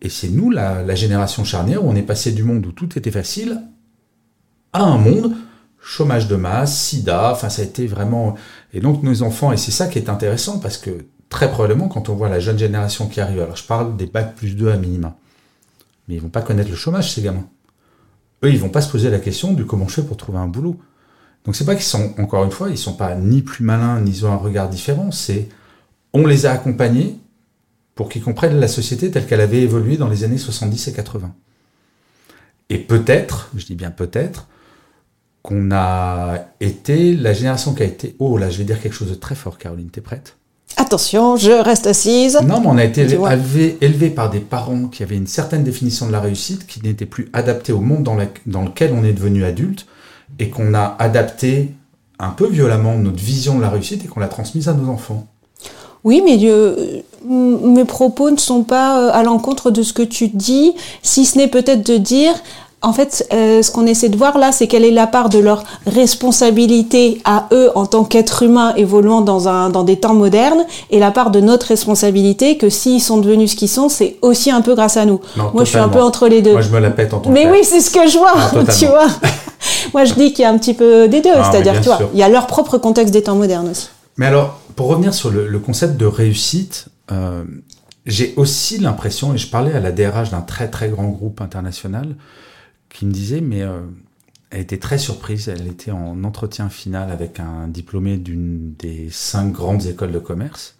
Et 0.01 0.09
c'est 0.09 0.29
nous, 0.29 0.49
la, 0.49 0.81
la 0.81 0.95
génération 0.95 1.43
charnière, 1.43 1.83
où 1.83 1.89
on 1.89 1.95
est 1.95 2.01
passé 2.01 2.31
du 2.31 2.43
monde 2.43 2.65
où 2.65 2.71
tout 2.71 2.97
était 2.97 3.11
facile 3.11 3.61
à 4.73 4.81
un 4.81 4.97
monde 4.97 5.33
chômage 5.85 6.27
de 6.27 6.35
masse, 6.35 6.75
sida, 6.75 7.31
enfin 7.31 7.49
ça 7.49 7.61
a 7.61 7.65
été 7.65 7.85
vraiment... 7.85 8.35
Et 8.73 8.79
donc 8.79 9.03
nos 9.03 9.21
enfants, 9.21 9.51
et 9.51 9.57
c'est 9.57 9.71
ça 9.71 9.87
qui 9.87 9.99
est 9.99 10.09
intéressant, 10.09 10.59
parce 10.59 10.77
que 10.77 11.05
très 11.29 11.49
probablement 11.49 11.87
quand 11.87 12.09
on 12.09 12.15
voit 12.15 12.27
la 12.27 12.39
jeune 12.39 12.57
génération 12.57 13.07
qui 13.07 13.21
arrive, 13.21 13.39
alors 13.39 13.55
je 13.55 13.63
parle 13.63 13.95
des 13.95 14.07
bacs 14.07 14.35
plus 14.35 14.55
2 14.55 14.71
à 14.71 14.77
minima, 14.77 15.15
mais 16.07 16.15
ils 16.15 16.21
vont 16.21 16.29
pas 16.29 16.41
connaître 16.41 16.71
le 16.71 16.75
chômage 16.75 17.13
ces 17.13 17.21
gamins. 17.21 17.47
Eux, 18.43 18.49
ils 18.49 18.59
vont 18.59 18.69
pas 18.69 18.81
se 18.81 18.89
poser 18.89 19.11
la 19.11 19.19
question 19.19 19.53
du 19.53 19.65
comment 19.65 19.87
je 19.87 19.95
fais 19.95 20.03
pour 20.03 20.17
trouver 20.17 20.39
un 20.39 20.47
boulot. 20.47 20.79
Donc 21.45 21.55
c'est 21.55 21.65
pas 21.65 21.75
qu'ils 21.75 21.83
sont, 21.83 22.15
encore 22.17 22.43
une 22.43 22.51
fois, 22.51 22.69
ils 22.71 22.77
sont 22.79 22.93
pas 22.93 23.13
ni 23.13 23.43
plus 23.43 23.63
malins, 23.63 24.01
ni 24.01 24.09
ils 24.09 24.25
ont 24.25 24.31
un 24.31 24.37
regard 24.37 24.69
différent, 24.69 25.11
c'est 25.11 25.49
on 26.13 26.25
les 26.25 26.47
a 26.47 26.51
accompagnés 26.51 27.19
pour 27.93 28.09
qu'ils 28.09 28.23
comprennent 28.23 28.59
la 28.59 28.67
société 28.67 29.11
telle 29.11 29.27
qu'elle 29.27 29.41
avait 29.41 29.61
évolué 29.61 29.97
dans 29.97 30.09
les 30.09 30.23
années 30.23 30.39
70 30.39 30.87
et 30.87 30.93
80. 30.93 31.33
Et 32.69 32.79
peut-être, 32.79 33.51
je 33.55 33.65
dis 33.67 33.75
bien 33.75 33.91
peut-être, 33.91 34.47
qu'on 35.45 35.69
a 35.71 36.39
été 36.59 37.13
la 37.15 37.33
génération 37.33 37.73
qui 37.73 37.83
a 37.83 37.85
été. 37.85 38.15
Oh 38.19 38.37
là, 38.37 38.49
je 38.49 38.57
vais 38.57 38.63
dire 38.63 38.81
quelque 38.81 38.93
chose 38.93 39.09
de 39.09 39.15
très 39.15 39.35
fort, 39.35 39.57
Caroline, 39.59 39.89
t'es 39.91 40.01
prête? 40.01 40.37
Attention, 40.77 41.37
je 41.37 41.51
reste 41.51 41.87
assise. 41.87 42.37
Non, 42.43 42.59
mais 42.59 42.67
on 42.67 42.77
a 42.77 42.83
été 42.83 43.01
élevé, 43.01 43.77
élevé 43.79 44.09
par 44.09 44.29
des 44.29 44.39
parents 44.39 44.87
qui 44.87 45.03
avaient 45.03 45.15
une 45.15 45.27
certaine 45.27 45.63
définition 45.63 46.07
de 46.07 46.11
la 46.11 46.19
réussite, 46.19 46.65
qui 46.67 46.81
n'était 46.81 47.05
plus 47.05 47.29
adaptée 47.31 47.71
au 47.71 47.79
monde 47.79 48.03
dans, 48.03 48.15
la- 48.15 48.25
dans 48.45 48.63
lequel 48.63 48.91
on 48.93 49.03
est 49.05 49.13
devenu 49.13 49.45
adulte, 49.45 49.85
et 50.39 50.49
qu'on 50.49 50.73
a 50.73 50.95
adapté 50.99 51.71
un 52.19 52.29
peu 52.29 52.47
violemment 52.47 52.97
notre 52.97 53.23
vision 53.23 53.55
de 53.57 53.61
la 53.61 53.69
réussite 53.69 54.03
et 54.03 54.07
qu'on 54.07 54.19
l'a 54.19 54.27
transmise 54.27 54.67
à 54.67 54.73
nos 54.73 54.89
enfants. 54.89 55.27
Oui, 56.03 56.21
mais 56.25 56.37
euh, 56.43 57.01
mes 57.27 57.85
propos 57.85 58.29
ne 58.29 58.37
sont 58.37 58.63
pas 58.63 58.99
euh, 58.99 59.09
à 59.13 59.23
l'encontre 59.23 59.71
de 59.71 59.81
ce 59.81 59.91
que 59.93 60.03
tu 60.03 60.27
dis, 60.27 60.73
si 61.01 61.25
ce 61.25 61.37
n'est 61.37 61.47
peut-être 61.47 61.85
de 61.85 61.97
dire, 61.97 62.33
en 62.85 62.93
fait, 62.93 63.27
euh, 63.33 63.63
ce 63.63 63.71
qu'on 63.71 63.87
essaie 63.87 64.09
de 64.09 64.15
voir 64.15 64.37
là, 64.37 64.51
c'est 64.51 64.67
quelle 64.67 64.85
est 64.85 64.91
la 64.91 65.07
part 65.07 65.29
de 65.29 65.39
leur 65.39 65.63
responsabilité 65.87 67.19
à 67.25 67.47
eux 67.51 67.71
en 67.73 67.87
tant 67.87 68.03
qu'êtres 68.03 68.43
humains 68.43 68.75
évoluant 68.75 69.21
dans, 69.21 69.47
un, 69.47 69.71
dans 69.71 69.83
des 69.83 69.97
temps 69.99 70.13
modernes, 70.13 70.63
et 70.91 70.99
la 70.99 71.09
part 71.09 71.31
de 71.31 71.39
notre 71.39 71.65
responsabilité 71.67 72.57
que 72.57 72.69
s'ils 72.69 73.01
sont 73.01 73.17
devenus 73.17 73.51
ce 73.51 73.55
qu'ils 73.55 73.69
sont, 73.69 73.89
c'est 73.89 74.17
aussi 74.21 74.51
un 74.51 74.61
peu 74.61 74.75
grâce 74.75 74.97
à 74.97 75.05
nous. 75.05 75.19
Non, 75.35 75.49
Moi, 75.55 75.63
je 75.63 75.69
suis 75.69 75.79
un 75.79 75.89
peu 75.89 75.99
entre 75.99 76.27
les 76.27 76.43
deux. 76.43 76.51
Moi, 76.51 76.61
je 76.61 76.69
me 76.69 76.79
la 76.79 76.91
pète 76.91 77.11
en 77.15 77.19
tant 77.19 77.31
Mais 77.31 77.45
que 77.45 77.53
oui, 77.53 77.59
c'est 77.63 77.81
ce 77.81 77.89
que 77.89 78.07
je 78.07 78.19
vois, 78.19 78.35
tu 78.79 78.85
vois. 78.85 79.07
Moi, 79.93 80.05
je 80.05 80.13
dis 80.13 80.31
qu'il 80.31 80.43
y 80.43 80.45
a 80.45 80.51
un 80.51 80.57
petit 80.59 80.75
peu 80.75 81.07
des 81.07 81.21
deux, 81.21 81.31
Ah, 81.33 81.49
c'est-à-dire, 81.51 81.81
tu 81.81 81.87
vois, 81.89 81.99
il 82.13 82.19
y 82.19 82.23
a 82.23 82.29
leur 82.29 82.45
propre 82.45 82.77
contexte 82.77 83.11
des 83.11 83.23
temps 83.23 83.35
modernes 83.35 83.69
aussi. 83.69 83.89
Mais 84.17 84.27
alors, 84.27 84.59
pour 84.75 84.87
revenir 84.89 85.15
sur 85.15 85.31
le, 85.31 85.47
le 85.47 85.59
concept 85.59 85.97
de 85.97 86.05
réussite, 86.05 86.85
euh, 87.11 87.43
j'ai 88.05 88.35
aussi 88.37 88.77
l'impression, 88.77 89.33
et 89.33 89.39
je 89.39 89.49
parlais 89.49 89.73
à 89.73 89.79
la 89.79 89.91
DRH 89.91 90.29
d'un 90.29 90.41
très 90.41 90.67
très 90.67 90.89
grand 90.89 91.07
groupe 91.07 91.41
international, 91.41 92.15
qui 92.95 93.05
me 93.05 93.11
disait, 93.11 93.41
mais 93.41 93.61
euh, 93.61 93.81
elle 94.51 94.61
était 94.61 94.79
très 94.79 94.97
surprise, 94.97 95.49
elle 95.49 95.67
était 95.67 95.91
en 95.91 96.23
entretien 96.23 96.69
final 96.69 97.11
avec 97.11 97.39
un 97.39 97.67
diplômé 97.67 98.17
d'une 98.17 98.73
des 98.79 99.09
cinq 99.11 99.51
grandes 99.51 99.85
écoles 99.85 100.13
de 100.13 100.19
commerce 100.19 100.77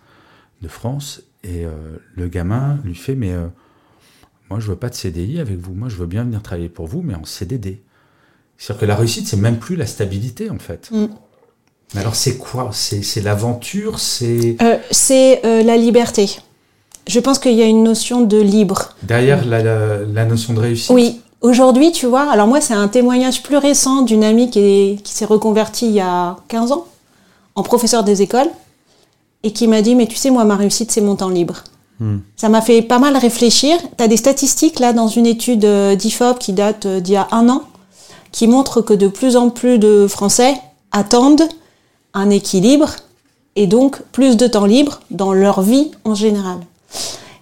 de 0.62 0.68
France, 0.70 1.22
et 1.44 1.66
euh, 1.66 1.72
le 2.16 2.28
gamin 2.28 2.80
lui 2.86 2.96
fait, 2.96 3.16
mais 3.16 3.34
euh, 3.34 3.48
moi 4.50 4.60
je 4.60 4.68
veux 4.68 4.78
pas 4.78 4.90
de 4.90 4.96
CDI 4.96 5.40
avec 5.40 5.58
vous, 5.58 5.74
moi 5.74 5.90
je 5.90 5.98
veux 5.98 6.06
bien 6.06 6.24
venir 6.24 6.42
travailler 6.42 6.70
pour 6.70 6.88
vous, 6.88 7.02
mais 7.02 7.16
en 7.16 7.26
CDD. 7.26 7.82
C'est-à-dire 8.58 8.80
que 8.80 8.86
la 8.86 8.96
réussite, 8.96 9.28
c'est 9.28 9.36
même 9.38 9.58
plus 9.58 9.76
la 9.76 9.86
stabilité 9.86 10.50
en 10.50 10.60
fait. 10.60 10.90
Mm. 10.92 11.08
Mais 11.94 12.00
alors 12.00 12.16
c'est 12.16 12.38
quoi? 12.38 12.70
C'est 12.72 13.22
l'aventure? 13.22 14.00
C'est 14.00 14.56
c'est 14.90 15.42
la 15.44 15.78
liberté. 15.78 16.40
Je 17.08 17.20
pense 17.20 17.38
qu'il 17.38 17.54
y 17.54 17.62
a 17.62 17.68
une 17.68 17.84
notion 17.84 18.22
de 18.22 18.42
libre. 18.42 18.96
derrière 19.04 19.46
la, 19.46 19.62
la, 19.62 20.00
la 20.00 20.26
notion 20.26 20.54
de 20.56 20.60
réussite 20.60 20.90
Oui, 20.90 21.22
aujourd'hui, 21.46 21.92
tu 21.92 22.06
vois, 22.08 22.30
alors 22.32 22.48
moi, 22.48 22.60
c'est 22.62 22.74
un 22.74 22.88
témoignage 22.88 23.44
plus 23.44 23.58
récent 23.58 24.02
d'une 24.02 24.24
amie 24.24 24.50
qui 24.50 24.60
est- 24.60 25.02
qui 25.04 25.14
s'est 25.14 25.26
reconvertie 25.26 25.86
il 25.88 25.94
y 25.94 26.00
a 26.02 26.38
15 26.48 26.72
ans 26.72 26.86
en 27.56 27.64
professeur 27.64 28.04
des 28.04 28.22
écoles 28.22 28.50
et 29.44 29.52
qui 29.52 29.68
m'a 29.68 29.82
dit, 29.82 29.96
mais 29.96 30.08
tu 30.08 30.16
sais, 30.16 30.32
moi, 30.32 30.44
ma 30.44 30.56
réussite, 30.56 30.92
c'est 30.92 31.02
mon 31.02 31.16
temps 31.16 31.30
libre. 31.30 31.64
Hmm. 32.00 32.18
Ça 32.36 32.50
m'a 32.50 32.62
fait 32.62 32.82
pas 32.82 33.00
mal 33.00 33.16
réfléchir. 33.16 33.78
Tu 33.98 34.04
as 34.04 34.08
des 34.08 34.18
statistiques 34.18 34.80
là 34.80 34.92
dans 34.92 35.08
une 35.08 35.26
étude 35.26 35.64
euh, 35.64 35.96
d'IFOP 35.96 36.40
qui 36.40 36.52
date 36.52 36.86
euh, 36.86 37.00
d'il 37.00 37.14
y 37.14 37.18
a 37.18 37.28
un 37.32 37.48
an 37.48 37.62
qui 38.34 38.48
montre 38.48 38.82
que 38.82 38.94
de 38.94 39.08
plus 39.08 39.38
en 39.38 39.50
plus 39.50 39.80
de 39.80 40.08
Français 40.08 40.56
attendent 40.92 41.48
un 42.14 42.30
équilibre 42.30 42.90
et 43.56 43.66
donc 43.68 44.02
plus 44.12 44.36
de 44.36 44.48
temps 44.48 44.66
libre 44.66 45.00
dans 45.10 45.32
leur 45.32 45.62
vie 45.62 45.92
en 46.04 46.16
général. 46.16 46.58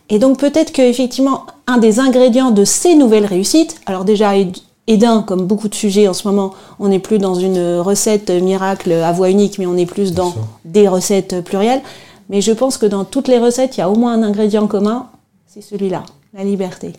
Et 0.10 0.20
donc 0.20 0.40
peut-être 0.40 0.72
que 0.72 0.82
effectivement 0.82 1.46
un 1.68 1.78
des 1.78 2.00
ingrédients 2.00 2.52
de 2.52 2.66
ces 2.66 2.96
nouvelles 2.96 3.26
réussites, 3.26 3.80
alors 3.86 4.06
déjà 4.06 4.34
et 4.36 4.98
d'un 4.98 5.22
comme 5.22 5.46
beaucoup 5.46 5.70
de 5.70 5.76
sujets 5.76 6.08
en 6.08 6.14
ce 6.14 6.28
moment, 6.28 6.54
on 6.80 6.90
n'est 6.90 7.00
plus 7.00 7.18
dans 7.18 7.36
une 7.36 7.80
recette 7.80 8.30
miracle 8.30 8.92
à 8.92 9.12
voix 9.14 9.30
unique, 9.30 9.58
mais 9.60 9.66
on 9.66 9.78
est 9.78 9.86
plus 9.86 10.14
dans 10.14 10.34
des 10.66 10.88
recettes 10.88 11.42
plurielles. 11.42 11.82
Mais 12.30 12.42
je 12.42 12.52
pense 12.52 12.78
que 12.78 12.86
dans 12.86 13.06
toutes 13.06 13.28
les 13.28 13.40
recettes, 13.40 13.78
il 13.78 13.80
y 13.80 13.84
a 13.84 13.90
au 13.90 13.96
moins 13.96 14.14
un 14.14 14.24
ingrédient 14.24 14.68
commun, 14.68 15.08
c'est 15.48 15.62
celui-là, 15.62 16.04
la 16.34 16.44
liberté. 16.44 16.94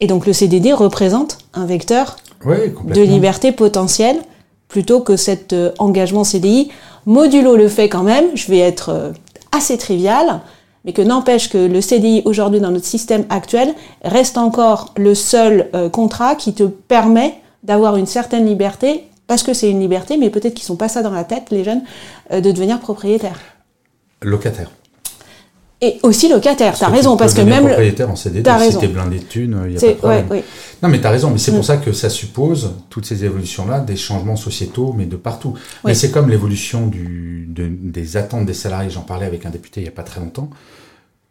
Et 0.00 0.06
donc 0.08 0.26
le 0.26 0.32
CDD 0.32 0.72
représente 0.72 1.38
un 1.54 1.64
vecteur 1.64 2.16
de 2.44 3.00
liberté 3.00 3.52
potentielle 3.52 4.16
plutôt 4.66 5.00
que 5.00 5.16
cet 5.16 5.52
euh, 5.52 5.70
engagement 5.78 6.24
CDI. 6.24 6.70
Modulo 7.06 7.56
le 7.56 7.68
fait 7.68 7.88
quand 7.88 8.02
même, 8.02 8.24
je 8.34 8.50
vais 8.50 8.58
être 8.58 8.88
euh, 8.88 9.12
assez 9.52 9.76
trivial, 9.76 10.40
mais 10.84 10.92
que 10.92 11.02
n'empêche 11.02 11.48
que 11.48 11.58
le 11.58 11.80
CDI 11.80 12.22
aujourd'hui 12.24 12.60
dans 12.60 12.70
notre 12.70 12.86
système 12.86 13.24
actuel 13.30 13.74
reste 14.02 14.38
encore 14.38 14.92
le 14.96 15.14
seul 15.14 15.68
euh, 15.74 15.88
contrat 15.88 16.34
qui 16.34 16.54
te 16.54 16.64
permet 16.64 17.34
d'avoir 17.62 17.96
une 17.96 18.06
certaine 18.06 18.46
liberté, 18.46 19.04
parce 19.26 19.42
que 19.42 19.54
c'est 19.54 19.70
une 19.70 19.80
liberté, 19.80 20.16
mais 20.16 20.30
peut-être 20.30 20.54
qu'ils 20.54 20.64
sont 20.64 20.76
pas 20.76 20.88
ça 20.88 21.02
dans 21.02 21.12
la 21.12 21.24
tête, 21.24 21.50
les 21.50 21.64
jeunes, 21.64 21.82
euh, 22.32 22.40
de 22.40 22.50
devenir 22.50 22.80
propriétaire. 22.80 23.38
Locataire. 24.20 24.70
Et 25.84 25.98
aussi 26.04 26.28
locataire, 26.28 26.78
t'as 26.78 26.88
raison, 26.88 27.16
parce 27.16 27.34
que 27.34 27.40
même... 27.40 27.66
propriétaire 27.66 28.08
en 28.08 28.14
CDD, 28.14 28.44
T'as 28.44 28.70
si 28.70 28.78
t'es 28.78 28.86
blindé 28.86 29.18
de 29.18 29.24
thunes, 29.24 29.60
il 29.66 29.70
n'y 29.72 29.76
a 29.76 29.80
pas 29.80 29.86
de 29.86 29.92
ouais, 29.92 29.96
problème. 29.98 30.26
oui. 30.30 30.42
Non, 30.80 30.88
mais 30.88 31.00
tu 31.00 31.06
as 31.08 31.10
raison, 31.10 31.30
mais 31.30 31.38
c'est 31.38 31.50
Mm. 31.50 31.54
pour 31.56 31.64
ça 31.64 31.76
que 31.78 31.92
ça 31.92 32.08
suppose, 32.08 32.74
toutes 32.88 33.04
ces 33.04 33.24
évolutions-là, 33.24 33.80
des 33.80 33.96
changements 33.96 34.36
sociétaux, 34.36 34.94
mais 34.96 35.06
de 35.06 35.16
partout. 35.16 35.54
Mais 35.84 35.94
c'est 35.94 36.12
comme 36.12 36.30
l'évolution 36.30 36.86
de- 36.86 37.68
des 37.68 38.16
attentes 38.16 38.46
des 38.46 38.54
salariés. 38.54 38.90
J'en 38.90 39.00
parlais 39.02 39.26
avec 39.26 39.44
un 39.44 39.50
député 39.50 39.80
il 39.80 39.84
n'y 39.84 39.88
a 39.88 39.92
pas 39.92 40.04
très 40.04 40.20
longtemps. 40.20 40.50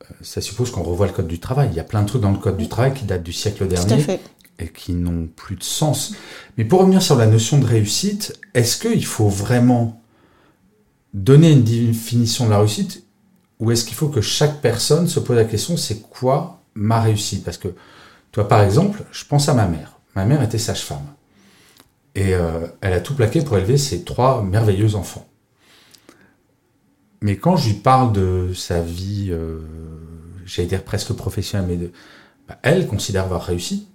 Euh, 0.04 0.14
Ça 0.22 0.42
suppose 0.42 0.70
qu'on 0.70 0.84
revoit 0.84 1.08
le 1.08 1.14
code 1.14 1.28
du 1.28 1.40
travail. 1.40 1.70
Il 1.72 1.78
y 1.78 1.80
a 1.80 1.86
plein 1.86 2.02
de 2.02 2.08
trucs 2.08 2.22
dans 2.22 2.32
le 2.32 2.38
code 2.38 2.58
du 2.58 2.68
travail 2.68 2.94
qui 2.94 3.06
datent 3.06 3.24
du 3.24 3.32
siècle 3.34 3.60
Tout 3.66 3.74
à 3.74 3.86
dernier 3.86 4.04
fait. 4.04 4.20
et 4.60 4.68
qui 4.68 4.92
n'ont 4.94 5.28
plus 5.34 5.56
de 5.56 5.64
sens. 5.64 6.14
Mais 6.58 6.66
pour 6.66 6.82
revenir 6.82 7.02
sur 7.02 7.16
la 7.16 7.26
notion 7.26 7.58
de 7.58 7.66
réussite, 7.66 8.38
est-ce 8.54 8.78
qu'il 8.78 9.06
faut 9.06 9.30
vraiment 9.30 10.02
donner 11.14 11.52
une 11.52 11.64
définition 11.64 12.46
de 12.46 12.50
la 12.52 12.60
réussite 12.60 13.04
ou 13.62 13.72
est-ce 13.72 13.86
qu'il 13.86 13.96
faut 13.96 14.10
que 14.10 14.22
chaque 14.22 14.60
personne 14.60 15.08
se 15.08 15.20
pose 15.20 15.38
la 15.38 15.46
question 15.46 15.78
c'est 15.78 16.02
quoi 16.02 16.64
ma 16.74 17.00
réussite? 17.00 17.46
Parce 17.46 17.58
que 17.58 17.70
toi, 18.32 18.48
par 18.48 18.64
exemple, 18.64 19.04
je 19.12 19.24
pense 19.24 19.48
à 19.50 19.54
ma 19.54 19.68
mère. 19.68 20.00
Ma 20.16 20.26
mère 20.26 20.42
était 20.42 20.58
sage-femme. 20.58 21.06
Et 22.16 22.34
euh, 22.34 22.68
elle 22.82 22.94
a 22.94 23.00
tout 23.00 23.16
plaqué 23.16 23.42
pour 23.42 23.58
élever 23.58 23.78
ses 23.78 24.04
trois 24.04 24.44
merveilleux 24.44 24.96
enfants. 24.96 25.28
Mais 27.22 27.38
quand 27.38 27.56
je 27.56 27.68
lui 27.68 27.76
parle 27.76 28.12
de 28.14 28.52
sa 28.56 28.82
vie, 28.82 29.28
euh, 29.30 29.60
j'allais 30.46 30.68
dire 30.68 30.84
presque 30.84 31.14
professionnelle, 31.14 31.68
mais 31.70 31.78
de, 31.78 31.92
bah, 32.48 32.58
elle 32.64 32.88
considère 32.88 33.26
avoir 33.26 33.44
réussi. 33.44 33.88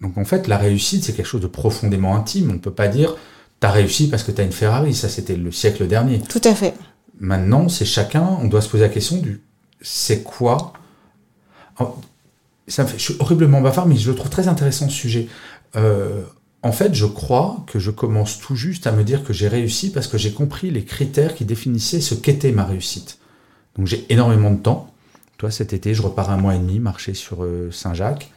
Donc 0.00 0.16
en 0.16 0.24
fait, 0.24 0.48
la 0.48 0.56
réussite, 0.56 1.04
c'est 1.04 1.12
quelque 1.12 1.26
chose 1.26 1.42
de 1.42 1.46
profondément 1.46 2.16
intime. 2.16 2.50
On 2.50 2.54
ne 2.54 2.58
peut 2.58 2.72
pas 2.72 2.88
dire 2.88 3.14
t'as 3.60 3.70
réussi 3.70 4.08
parce 4.08 4.22
que 4.22 4.32
t'as 4.32 4.42
une 4.42 4.52
Ferrari. 4.52 4.94
Ça, 4.94 5.10
c'était 5.10 5.36
le 5.36 5.52
siècle 5.52 5.86
dernier. 5.86 6.20
Tout 6.20 6.40
à 6.44 6.54
fait. 6.54 6.74
Maintenant, 7.20 7.68
c'est 7.68 7.84
chacun, 7.84 8.38
on 8.40 8.48
doit 8.48 8.60
se 8.60 8.68
poser 8.68 8.84
la 8.84 8.90
question 8.90 9.18
du 9.18 9.42
c'est 9.80 10.22
quoi 10.22 10.72
ça 12.66 12.84
me 12.84 12.88
fait, 12.88 12.98
Je 12.98 13.02
suis 13.02 13.16
horriblement 13.18 13.60
bavard, 13.60 13.86
mais 13.86 13.96
je 13.96 14.10
le 14.10 14.16
trouve 14.16 14.30
très 14.30 14.48
intéressant 14.48 14.88
ce 14.88 14.94
sujet. 14.94 15.28
Euh, 15.76 16.22
en 16.62 16.72
fait, 16.72 16.94
je 16.94 17.06
crois 17.06 17.64
que 17.66 17.78
je 17.78 17.90
commence 17.90 18.38
tout 18.38 18.56
juste 18.56 18.86
à 18.86 18.92
me 18.92 19.04
dire 19.04 19.22
que 19.22 19.32
j'ai 19.32 19.48
réussi 19.48 19.92
parce 19.92 20.06
que 20.06 20.16
j'ai 20.16 20.32
compris 20.32 20.70
les 20.70 20.84
critères 20.84 21.34
qui 21.34 21.44
définissaient 21.44 22.00
ce 22.00 22.14
qu'était 22.14 22.52
ma 22.52 22.64
réussite. 22.64 23.18
Donc 23.76 23.86
j'ai 23.86 24.06
énormément 24.08 24.50
de 24.50 24.58
temps. 24.58 24.88
Toi, 25.36 25.50
cet 25.50 25.72
été, 25.72 25.94
je 25.94 26.00
repars 26.00 26.30
un 26.30 26.38
mois 26.38 26.54
et 26.54 26.58
demi 26.58 26.78
marcher 26.78 27.12
sur 27.12 27.44
euh, 27.44 27.70
Saint-Jacques. 27.70 28.30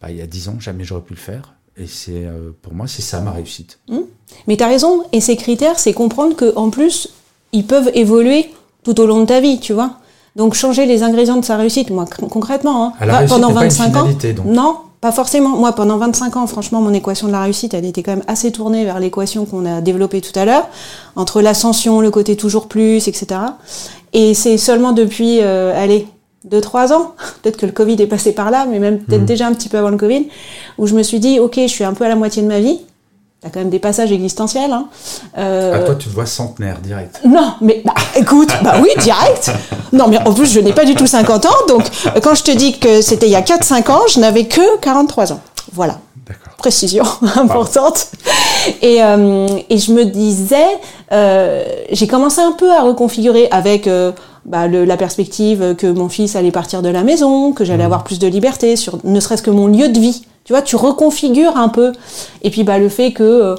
Bah, 0.00 0.10
il 0.10 0.16
y 0.16 0.22
a 0.22 0.26
dix 0.26 0.48
ans, 0.48 0.58
jamais 0.58 0.84
j'aurais 0.84 1.02
pu 1.02 1.12
le 1.12 1.18
faire. 1.18 1.54
Et 1.76 1.86
c'est 1.86 2.24
euh, 2.24 2.52
pour 2.62 2.72
moi, 2.72 2.86
c'est 2.86 3.02
ça 3.02 3.20
ma 3.20 3.32
réussite. 3.32 3.78
Mmh. 3.88 3.98
Mais 4.46 4.56
tu 4.56 4.62
as 4.62 4.68
raison. 4.68 5.04
Et 5.12 5.20
ces 5.20 5.36
critères, 5.36 5.78
c'est 5.78 5.92
comprendre 5.92 6.34
qu'en 6.34 6.70
plus, 6.70 7.10
ils 7.52 7.66
peuvent 7.66 7.90
évoluer 7.94 8.50
tout 8.84 9.00
au 9.00 9.06
long 9.06 9.20
de 9.20 9.26
ta 9.26 9.40
vie, 9.40 9.60
tu 9.60 9.72
vois. 9.72 9.92
Donc 10.36 10.54
changer 10.54 10.86
les 10.86 11.02
ingrédients 11.02 11.38
de 11.38 11.44
sa 11.44 11.56
réussite, 11.56 11.90
moi 11.90 12.04
concrètement, 12.30 12.94
hein, 13.00 13.26
pendant 13.28 13.52
25 13.52 13.96
ans, 13.96 14.08
non, 14.44 14.76
pas 15.00 15.12
forcément. 15.12 15.50
Moi, 15.50 15.72
pendant 15.72 15.98
25 15.98 16.36
ans, 16.36 16.46
franchement, 16.46 16.80
mon 16.80 16.92
équation 16.92 17.26
de 17.26 17.32
la 17.32 17.42
réussite, 17.42 17.74
elle 17.74 17.84
était 17.84 18.02
quand 18.02 18.12
même 18.12 18.24
assez 18.26 18.50
tournée 18.50 18.84
vers 18.84 18.98
l'équation 18.98 19.44
qu'on 19.44 19.64
a 19.66 19.80
développée 19.80 20.20
tout 20.20 20.36
à 20.38 20.44
l'heure, 20.44 20.68
entre 21.16 21.42
l'ascension, 21.42 22.00
le 22.00 22.10
côté 22.10 22.36
toujours 22.36 22.66
plus, 22.66 23.08
etc. 23.08 23.40
Et 24.12 24.34
c'est 24.34 24.58
seulement 24.58 24.92
depuis, 24.92 25.40
euh, 25.42 25.72
allez, 25.80 26.06
2-3 26.50 26.92
ans, 26.92 27.12
peut-être 27.42 27.56
que 27.56 27.66
le 27.66 27.72
Covid 27.72 28.00
est 28.00 28.06
passé 28.06 28.32
par 28.32 28.50
là, 28.50 28.66
mais 28.68 28.78
même 28.78 28.98
peut-être 28.98 29.22
mmh. 29.22 29.26
déjà 29.26 29.46
un 29.46 29.52
petit 29.52 29.68
peu 29.68 29.78
avant 29.78 29.90
le 29.90 29.96
Covid, 29.96 30.28
où 30.78 30.86
je 30.86 30.94
me 30.94 31.02
suis 31.02 31.20
dit, 31.20 31.40
ok, 31.40 31.54
je 31.56 31.66
suis 31.66 31.84
un 31.84 31.94
peu 31.94 32.04
à 32.04 32.08
la 32.08 32.16
moitié 32.16 32.42
de 32.42 32.48
ma 32.48 32.60
vie, 32.60 32.80
T'as 33.46 33.52
quand 33.52 33.60
même 33.60 33.70
des 33.70 33.78
passages 33.78 34.10
existentiels. 34.10 34.72
Hein. 34.72 34.88
Euh... 35.38 35.72
Ah, 35.76 35.78
toi, 35.84 35.94
tu 35.94 36.08
te 36.08 36.12
vois 36.12 36.26
centenaire, 36.26 36.80
direct. 36.82 37.20
Non, 37.24 37.52
mais 37.60 37.80
bah, 37.84 37.94
écoute, 38.16 38.48
bah 38.64 38.74
oui, 38.82 38.88
direct. 38.98 39.52
Non, 39.92 40.08
mais 40.08 40.18
en 40.18 40.34
plus, 40.34 40.52
je 40.52 40.58
n'ai 40.58 40.72
pas 40.72 40.84
du 40.84 40.96
tout 40.96 41.06
50 41.06 41.46
ans. 41.46 41.50
Donc, 41.68 41.84
quand 42.24 42.34
je 42.34 42.42
te 42.42 42.50
dis 42.50 42.76
que 42.76 43.00
c'était 43.00 43.26
il 43.26 43.32
y 43.32 43.36
a 43.36 43.42
4-5 43.42 43.88
ans, 43.92 44.00
je 44.12 44.18
n'avais 44.18 44.46
que 44.46 44.80
43 44.80 45.32
ans. 45.32 45.40
Voilà. 45.72 46.00
Précision 46.58 47.04
importante. 47.36 48.08
Et, 48.82 49.00
euh, 49.00 49.46
et, 49.70 49.78
je 49.78 49.92
me 49.92 50.04
disais, 50.04 50.66
euh, 51.12 51.62
j'ai 51.92 52.08
commencé 52.08 52.40
un 52.40 52.50
peu 52.50 52.72
à 52.72 52.82
reconfigurer 52.82 53.46
avec 53.52 53.88
bah, 54.44 54.66
le, 54.66 54.84
la 54.84 54.96
perspective 54.96 55.76
que 55.76 55.86
mon 55.86 56.08
fils 56.08 56.34
allait 56.34 56.50
partir 56.50 56.82
de 56.82 56.88
la 56.88 57.04
maison, 57.04 57.52
que 57.52 57.64
j'allais 57.64 57.84
mmh. 57.84 57.86
avoir 57.86 58.02
plus 58.02 58.18
de 58.18 58.26
liberté 58.26 58.74
sur 58.74 58.98
ne 59.04 59.20
serait-ce 59.20 59.42
que 59.44 59.50
mon 59.50 59.68
lieu 59.68 59.88
de 59.88 60.00
vie. 60.00 60.24
Tu 60.46 60.52
vois, 60.52 60.62
tu 60.62 60.76
reconfigures 60.76 61.56
un 61.56 61.68
peu. 61.68 61.92
Et 62.42 62.50
puis 62.50 62.62
bah, 62.62 62.78
le 62.78 62.88
fait 62.88 63.12
que 63.12 63.24
euh, 63.24 63.56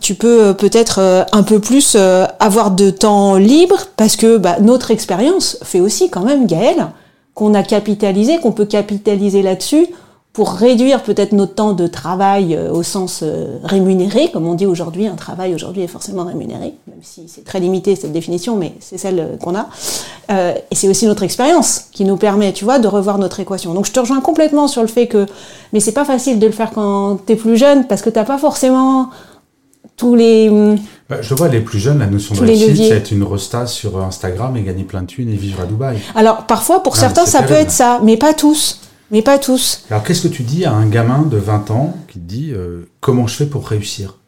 tu 0.00 0.14
peux 0.14 0.42
euh, 0.42 0.52
peut-être 0.54 1.00
euh, 1.00 1.22
un 1.32 1.42
peu 1.42 1.60
plus 1.60 1.96
avoir 2.40 2.70
de 2.70 2.88
temps 2.88 3.36
libre, 3.36 3.76
parce 3.96 4.16
que 4.16 4.38
bah, 4.38 4.56
notre 4.58 4.90
expérience 4.90 5.58
fait 5.62 5.80
aussi 5.80 6.08
quand 6.08 6.22
même, 6.22 6.46
Gaël, 6.46 6.88
qu'on 7.34 7.52
a 7.52 7.62
capitalisé, 7.62 8.38
qu'on 8.38 8.52
peut 8.52 8.64
capitaliser 8.64 9.42
là-dessus 9.42 9.86
pour 10.32 10.52
réduire 10.52 11.02
peut-être 11.02 11.32
notre 11.32 11.54
temps 11.54 11.72
de 11.72 11.86
travail 11.86 12.54
euh, 12.54 12.70
au 12.70 12.82
sens 12.82 13.20
euh, 13.22 13.58
rémunéré, 13.64 14.30
comme 14.30 14.46
on 14.46 14.54
dit 14.54 14.66
aujourd'hui, 14.66 15.06
un 15.06 15.16
travail 15.16 15.54
aujourd'hui 15.54 15.82
est 15.82 15.88
forcément 15.88 16.24
rémunéré, 16.24 16.74
même 16.86 17.00
si 17.02 17.24
c'est 17.26 17.44
très 17.44 17.58
limité 17.60 17.96
cette 17.96 18.12
définition, 18.12 18.56
mais 18.56 18.74
c'est 18.78 18.98
celle 18.98 19.18
euh, 19.18 19.36
qu'on 19.36 19.56
a. 19.56 19.68
et 20.70 20.74
c'est 20.74 20.88
aussi 20.88 21.06
notre 21.06 21.24
expérience 21.24 21.86
qui 21.90 22.04
nous 22.04 22.16
permet, 22.16 22.52
tu 22.52 22.64
vois, 22.64 22.78
de 22.78 22.86
revoir 22.86 23.18
notre 23.18 23.40
équation. 23.40 23.74
Donc 23.74 23.86
je 23.86 23.92
te 23.92 23.98
rejoins 23.98 24.20
complètement 24.20 24.68
sur 24.68 24.82
le 24.82 24.88
fait 24.88 25.08
que, 25.08 25.26
mais 25.72 25.80
c'est 25.80 25.92
pas 25.92 26.04
facile 26.04 26.38
de 26.38 26.46
le 26.46 26.52
faire 26.52 26.70
quand 26.70 27.18
t'es 27.26 27.36
plus 27.36 27.56
jeune, 27.56 27.86
parce 27.88 28.02
que 28.02 28.10
t'as 28.10 28.24
pas 28.24 28.38
forcément 28.38 29.10
tous 29.96 30.14
les... 30.14 30.48
Hum, 30.48 30.78
bah, 31.08 31.16
je 31.20 31.34
vois 31.34 31.48
les 31.48 31.60
plus 31.60 31.80
jeunes, 31.80 31.98
la 31.98 32.06
notion 32.06 32.34
de 32.34 32.40
réussite, 32.40 32.76
c'est 32.76 32.90
être 32.90 33.10
une 33.10 33.24
resta 33.24 33.66
sur 33.66 34.00
Instagram 34.00 34.56
et 34.56 34.62
gagner 34.62 34.84
plein 34.84 35.02
de 35.02 35.06
thunes 35.06 35.30
et 35.30 35.36
vivre 35.36 35.62
à 35.62 35.64
Dubaï. 35.64 35.98
Alors 36.14 36.46
parfois, 36.46 36.82
pour 36.82 36.96
certains, 36.96 37.26
ça 37.26 37.42
peut 37.42 37.54
être 37.54 37.72
ça, 37.72 38.00
mais 38.04 38.16
pas 38.16 38.34
tous. 38.34 38.82
Mais 39.10 39.22
pas 39.22 39.38
tous. 39.38 39.84
Alors 39.90 40.02
qu'est-ce 40.02 40.22
que 40.22 40.28
tu 40.28 40.42
dis 40.42 40.64
à 40.64 40.72
un 40.72 40.86
gamin 40.86 41.22
de 41.22 41.36
20 41.36 41.70
ans 41.70 41.94
qui 42.08 42.18
te 42.18 42.24
dit 42.24 42.50
euh, 42.52 42.88
comment 43.00 43.26
je 43.26 43.36
fais 43.36 43.46
pour 43.46 43.66
réussir? 43.66 44.18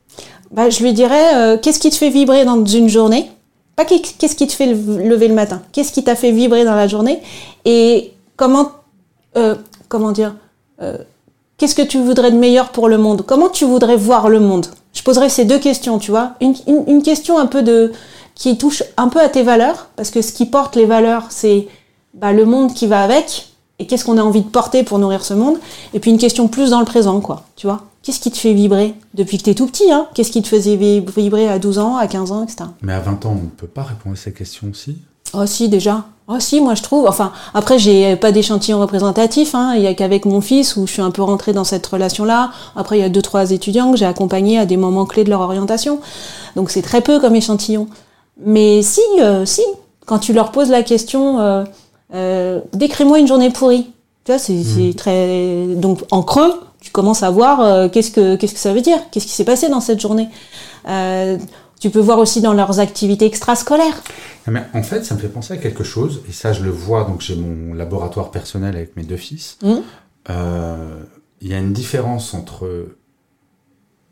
Bah, 0.50 0.70
Je 0.70 0.82
lui 0.82 0.92
dirais 0.92 1.34
euh, 1.34 1.58
qu'est-ce 1.58 1.78
qui 1.78 1.90
te 1.90 1.96
fait 1.96 2.10
vibrer 2.10 2.44
dans 2.44 2.64
une 2.64 2.88
journée? 2.88 3.30
Pas 3.76 3.84
qu'est-ce 3.84 4.34
qui 4.34 4.46
te 4.46 4.52
fait 4.52 4.66
lever 4.66 5.28
le 5.28 5.34
matin. 5.34 5.62
Qu'est-ce 5.72 5.92
qui 5.92 6.04
t'a 6.04 6.14
fait 6.14 6.32
vibrer 6.32 6.64
dans 6.64 6.74
la 6.74 6.86
journée? 6.86 7.20
Et 7.64 8.12
comment, 8.36 8.72
euh, 9.36 9.54
comment 9.88 10.12
dire 10.12 10.34
Qu'est-ce 11.58 11.74
que 11.74 11.82
tu 11.82 11.98
voudrais 11.98 12.30
de 12.30 12.38
meilleur 12.38 12.70
pour 12.70 12.88
le 12.88 12.96
monde? 12.96 13.22
Comment 13.26 13.50
tu 13.50 13.66
voudrais 13.66 13.96
voir 13.96 14.30
le 14.30 14.40
monde? 14.40 14.66
Je 14.94 15.02
poserais 15.02 15.28
ces 15.28 15.44
deux 15.44 15.58
questions, 15.58 15.98
tu 15.98 16.10
vois. 16.10 16.32
Une, 16.40 16.54
une, 16.66 16.84
une 16.86 17.02
question 17.02 17.38
un 17.38 17.44
peu 17.46 17.62
de 17.62 17.92
qui 18.34 18.56
touche 18.56 18.82
un 18.96 19.08
peu 19.08 19.20
à 19.20 19.28
tes 19.28 19.42
valeurs, 19.42 19.88
parce 19.96 20.10
que 20.10 20.22
ce 20.22 20.32
qui 20.32 20.46
porte 20.46 20.74
les 20.76 20.86
valeurs, 20.86 21.26
c'est 21.28 21.68
bah, 22.14 22.32
le 22.32 22.46
monde 22.46 22.72
qui 22.72 22.86
va 22.86 23.02
avec 23.02 23.49
et 23.80 23.86
qu'est-ce 23.86 24.04
qu'on 24.04 24.18
a 24.18 24.22
envie 24.22 24.42
de 24.42 24.48
porter 24.48 24.84
pour 24.84 24.98
nourrir 24.98 25.24
ce 25.24 25.34
monde? 25.34 25.56
Et 25.94 26.00
puis 26.00 26.10
une 26.10 26.18
question 26.18 26.46
plus 26.48 26.70
dans 26.70 26.78
le 26.78 26.84
présent, 26.84 27.20
quoi, 27.20 27.44
tu 27.56 27.66
vois 27.66 27.86
Qu'est-ce 28.02 28.20
qui 28.20 28.30
te 28.30 28.38
fait 28.38 28.52
vibrer? 28.52 28.94
Depuis 29.14 29.38
que 29.38 29.42
tu 29.42 29.50
es 29.50 29.54
tout 29.54 29.66
petit 29.66 29.90
hein 29.90 30.06
Qu'est-ce 30.14 30.30
qui 30.30 30.40
te 30.42 30.48
faisait 30.48 30.76
vibrer 30.76 31.48
à 31.48 31.58
12 31.58 31.78
ans, 31.78 31.96
à 31.96 32.06
15 32.06 32.32
ans, 32.32 32.44
etc. 32.44 32.64
Mais 32.82 32.92
à 32.92 33.00
20 33.00 33.26
ans, 33.26 33.36
on 33.38 33.44
ne 33.44 33.48
peut 33.48 33.66
pas 33.66 33.82
répondre 33.82 34.14
à 34.14 34.18
ces 34.18 34.32
questions 34.32 34.68
aussi 34.70 34.98
Oh 35.32 35.46
si, 35.46 35.68
déjà. 35.68 36.04
Oh 36.28 36.38
si, 36.38 36.60
moi 36.60 36.74
je 36.74 36.82
trouve. 36.82 37.06
Enfin, 37.06 37.32
après, 37.54 37.78
j'ai 37.78 38.16
pas 38.16 38.32
d'échantillon 38.32 38.80
représentatif. 38.80 39.54
Hein. 39.54 39.74
Il 39.76 39.82
y 39.82 39.86
a 39.86 39.94
qu'avec 39.94 40.24
mon 40.24 40.40
fils 40.40 40.76
où 40.76 40.86
je 40.86 40.92
suis 40.92 41.02
un 41.02 41.10
peu 41.10 41.22
rentrée 41.22 41.52
dans 41.52 41.64
cette 41.64 41.86
relation-là. 41.86 42.50
Après, 42.76 42.98
il 42.98 43.00
y 43.00 43.04
a 43.04 43.08
deux, 43.08 43.22
trois 43.22 43.50
étudiants 43.50 43.90
que 43.92 43.98
j'ai 43.98 44.06
accompagnés 44.06 44.58
à 44.58 44.66
des 44.66 44.76
moments 44.76 45.06
clés 45.06 45.24
de 45.24 45.30
leur 45.30 45.40
orientation. 45.40 46.00
Donc 46.56 46.70
c'est 46.70 46.82
très 46.82 47.00
peu 47.00 47.18
comme 47.20 47.36
échantillon. 47.36 47.88
Mais 48.44 48.82
si, 48.82 49.02
euh, 49.20 49.44
si, 49.44 49.62
quand 50.06 50.18
tu 50.18 50.32
leur 50.32 50.52
poses 50.52 50.70
la 50.70 50.82
question... 50.82 51.40
Euh, 51.40 51.64
euh, 52.14 52.60
décris-moi 52.72 53.18
une 53.18 53.26
journée 53.26 53.50
pourrie. 53.50 53.92
Tu 54.24 54.32
vois, 54.32 54.38
c'est 54.38 54.52
hmm. 54.52 54.94
très 54.94 55.66
donc 55.76 56.00
en 56.10 56.22
creux, 56.22 56.52
tu 56.80 56.90
commences 56.90 57.22
à 57.22 57.30
voir 57.30 57.60
euh, 57.60 57.88
qu'est-ce 57.88 58.10
que 58.10 58.36
qu'est-ce 58.36 58.54
que 58.54 58.60
ça 58.60 58.72
veut 58.72 58.82
dire, 58.82 58.98
qu'est-ce 59.10 59.26
qui 59.26 59.32
s'est 59.32 59.44
passé 59.44 59.68
dans 59.68 59.80
cette 59.80 60.00
journée? 60.00 60.28
Euh, 60.88 61.38
tu 61.80 61.88
peux 61.88 62.00
voir 62.00 62.18
aussi 62.18 62.42
dans 62.42 62.52
leurs 62.52 62.78
activités 62.78 63.24
extrascolaires. 63.24 64.02
Mais 64.46 64.62
en 64.74 64.82
fait, 64.82 65.04
ça 65.04 65.14
me 65.14 65.20
fait 65.20 65.28
penser 65.28 65.54
à 65.54 65.56
quelque 65.56 65.84
chose, 65.84 66.22
et 66.28 66.32
ça 66.32 66.52
je 66.52 66.62
le 66.62 66.70
vois, 66.70 67.04
donc 67.04 67.22
j'ai 67.22 67.36
mon 67.36 67.72
laboratoire 67.72 68.30
personnel 68.30 68.76
avec 68.76 68.96
mes 68.96 69.04
deux 69.04 69.16
fils. 69.16 69.56
Hmm. 69.62 69.80
Il 71.42 71.48
y 71.48 71.54
a 71.54 71.58
une 71.58 71.72
différence 71.72 72.34
entre 72.34 72.88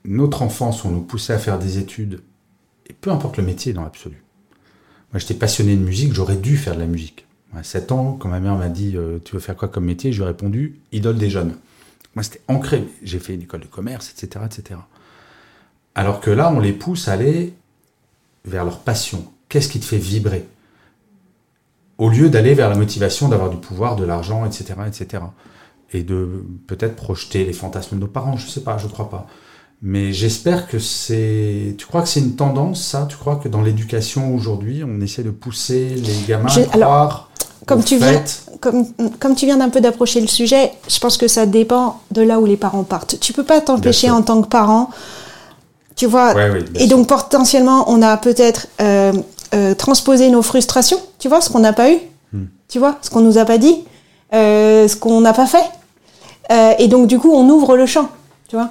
notre 0.04 0.40
enfance 0.40 0.82
où 0.82 0.88
on 0.88 0.90
nous 0.90 1.02
poussait 1.02 1.34
à 1.34 1.38
faire 1.38 1.58
des 1.58 1.76
études, 1.76 2.22
et 2.88 2.94
peu 2.94 3.10
importe 3.10 3.36
le 3.36 3.42
métier 3.42 3.74
dans 3.74 3.82
l'absolu. 3.82 4.24
Moi 5.12 5.20
j'étais 5.20 5.34
passionné 5.34 5.76
de 5.76 5.82
musique, 5.82 6.14
j'aurais 6.14 6.36
dû 6.36 6.56
faire 6.56 6.74
de 6.74 6.80
la 6.80 6.86
musique. 6.86 7.27
À 7.56 7.62
7 7.62 7.92
ans, 7.92 8.16
quand 8.18 8.28
ma 8.28 8.40
mère 8.40 8.56
m'a 8.56 8.68
dit 8.68 8.94
euh, 8.96 9.18
Tu 9.24 9.34
veux 9.34 9.40
faire 9.40 9.56
quoi 9.56 9.68
comme 9.68 9.86
métier? 9.86 10.12
Je 10.12 10.18
lui 10.18 10.24
ai 10.24 10.26
répondu 10.28 10.78
Idole 10.92 11.16
des 11.16 11.30
jeunes. 11.30 11.54
Moi, 12.14 12.22
c'était 12.22 12.42
ancré. 12.48 12.84
J'ai 13.02 13.18
fait 13.18 13.34
une 13.34 13.42
école 13.42 13.60
de 13.60 13.66
commerce, 13.66 14.10
etc., 14.10 14.44
etc. 14.44 14.80
Alors 15.94 16.20
que 16.20 16.30
là, 16.30 16.52
on 16.52 16.60
les 16.60 16.72
pousse 16.72 17.08
à 17.08 17.12
aller 17.12 17.54
vers 18.44 18.64
leur 18.64 18.80
passion. 18.80 19.24
Qu'est-ce 19.48 19.68
qui 19.68 19.80
te 19.80 19.84
fait 19.84 19.98
vibrer? 19.98 20.46
Au 21.96 22.08
lieu 22.10 22.28
d'aller 22.28 22.54
vers 22.54 22.68
la 22.68 22.76
motivation 22.76 23.28
d'avoir 23.28 23.50
du 23.50 23.56
pouvoir, 23.56 23.96
de 23.96 24.04
l'argent, 24.04 24.44
etc., 24.44 24.74
etc. 24.86 25.24
Et 25.92 26.02
de 26.02 26.44
peut-être 26.66 26.96
projeter 26.96 27.44
les 27.44 27.52
fantasmes 27.52 27.96
de 27.96 28.02
nos 28.02 28.08
parents, 28.08 28.36
je 28.36 28.46
sais 28.46 28.60
pas, 28.60 28.78
je 28.78 28.86
crois 28.86 29.08
pas. 29.08 29.26
Mais 29.80 30.12
j'espère 30.12 30.68
que 30.68 30.78
c'est. 30.78 31.76
Tu 31.78 31.86
crois 31.86 32.02
que 32.02 32.08
c'est 32.08 32.20
une 32.20 32.36
tendance, 32.36 32.84
ça? 32.84 33.06
Tu 33.08 33.16
crois 33.16 33.36
que 33.36 33.48
dans 33.48 33.62
l'éducation 33.62 34.34
aujourd'hui, 34.34 34.82
on 34.84 35.00
essaie 35.00 35.22
de 35.22 35.30
pousser 35.30 35.94
les 35.94 36.26
gamins 36.26 36.48
à 36.48 36.62
croire 36.64 37.27
comme 37.68 37.84
tu, 37.84 37.98
viens, 37.98 38.24
comme, 38.60 38.86
comme 39.20 39.34
tu 39.34 39.44
viens 39.44 39.58
d'un 39.58 39.68
peu 39.68 39.80
d'approcher 39.80 40.20
le 40.20 40.26
sujet, 40.26 40.72
je 40.88 40.98
pense 40.98 41.18
que 41.18 41.28
ça 41.28 41.44
dépend 41.44 42.00
de 42.10 42.22
là 42.22 42.40
où 42.40 42.46
les 42.46 42.56
parents 42.56 42.82
partent. 42.82 43.20
Tu 43.20 43.34
peux 43.34 43.44
pas 43.44 43.60
t'empêcher 43.60 44.10
en 44.10 44.22
tant 44.22 44.40
que 44.40 44.48
parent, 44.48 44.88
tu 45.94 46.06
vois. 46.06 46.34
et 46.74 46.86
donc 46.86 47.06
potentiellement, 47.06 47.84
on 47.88 48.00
a 48.00 48.16
peut-être 48.16 48.68
euh, 48.80 49.12
euh, 49.54 49.74
transposé 49.74 50.30
nos 50.30 50.42
frustrations, 50.42 50.98
tu 51.18 51.28
vois, 51.28 51.42
ce 51.42 51.50
qu'on 51.50 51.58
n'a 51.58 51.74
pas 51.74 51.92
eu, 51.92 51.98
hmm. 52.32 52.44
tu 52.68 52.78
vois, 52.78 52.96
ce 53.02 53.10
qu'on 53.10 53.20
nous 53.20 53.36
a 53.36 53.44
pas 53.44 53.58
dit, 53.58 53.84
euh, 54.32 54.88
ce 54.88 54.96
qu'on 54.96 55.20
n'a 55.20 55.34
pas 55.34 55.46
fait. 55.46 56.78
et 56.78 56.88
donc 56.88 57.06
du 57.06 57.18
coup, 57.18 57.32
on 57.32 57.48
ouvre 57.50 57.76
le 57.76 57.84
champ, 57.84 58.08
tu 58.48 58.56
vois. 58.56 58.70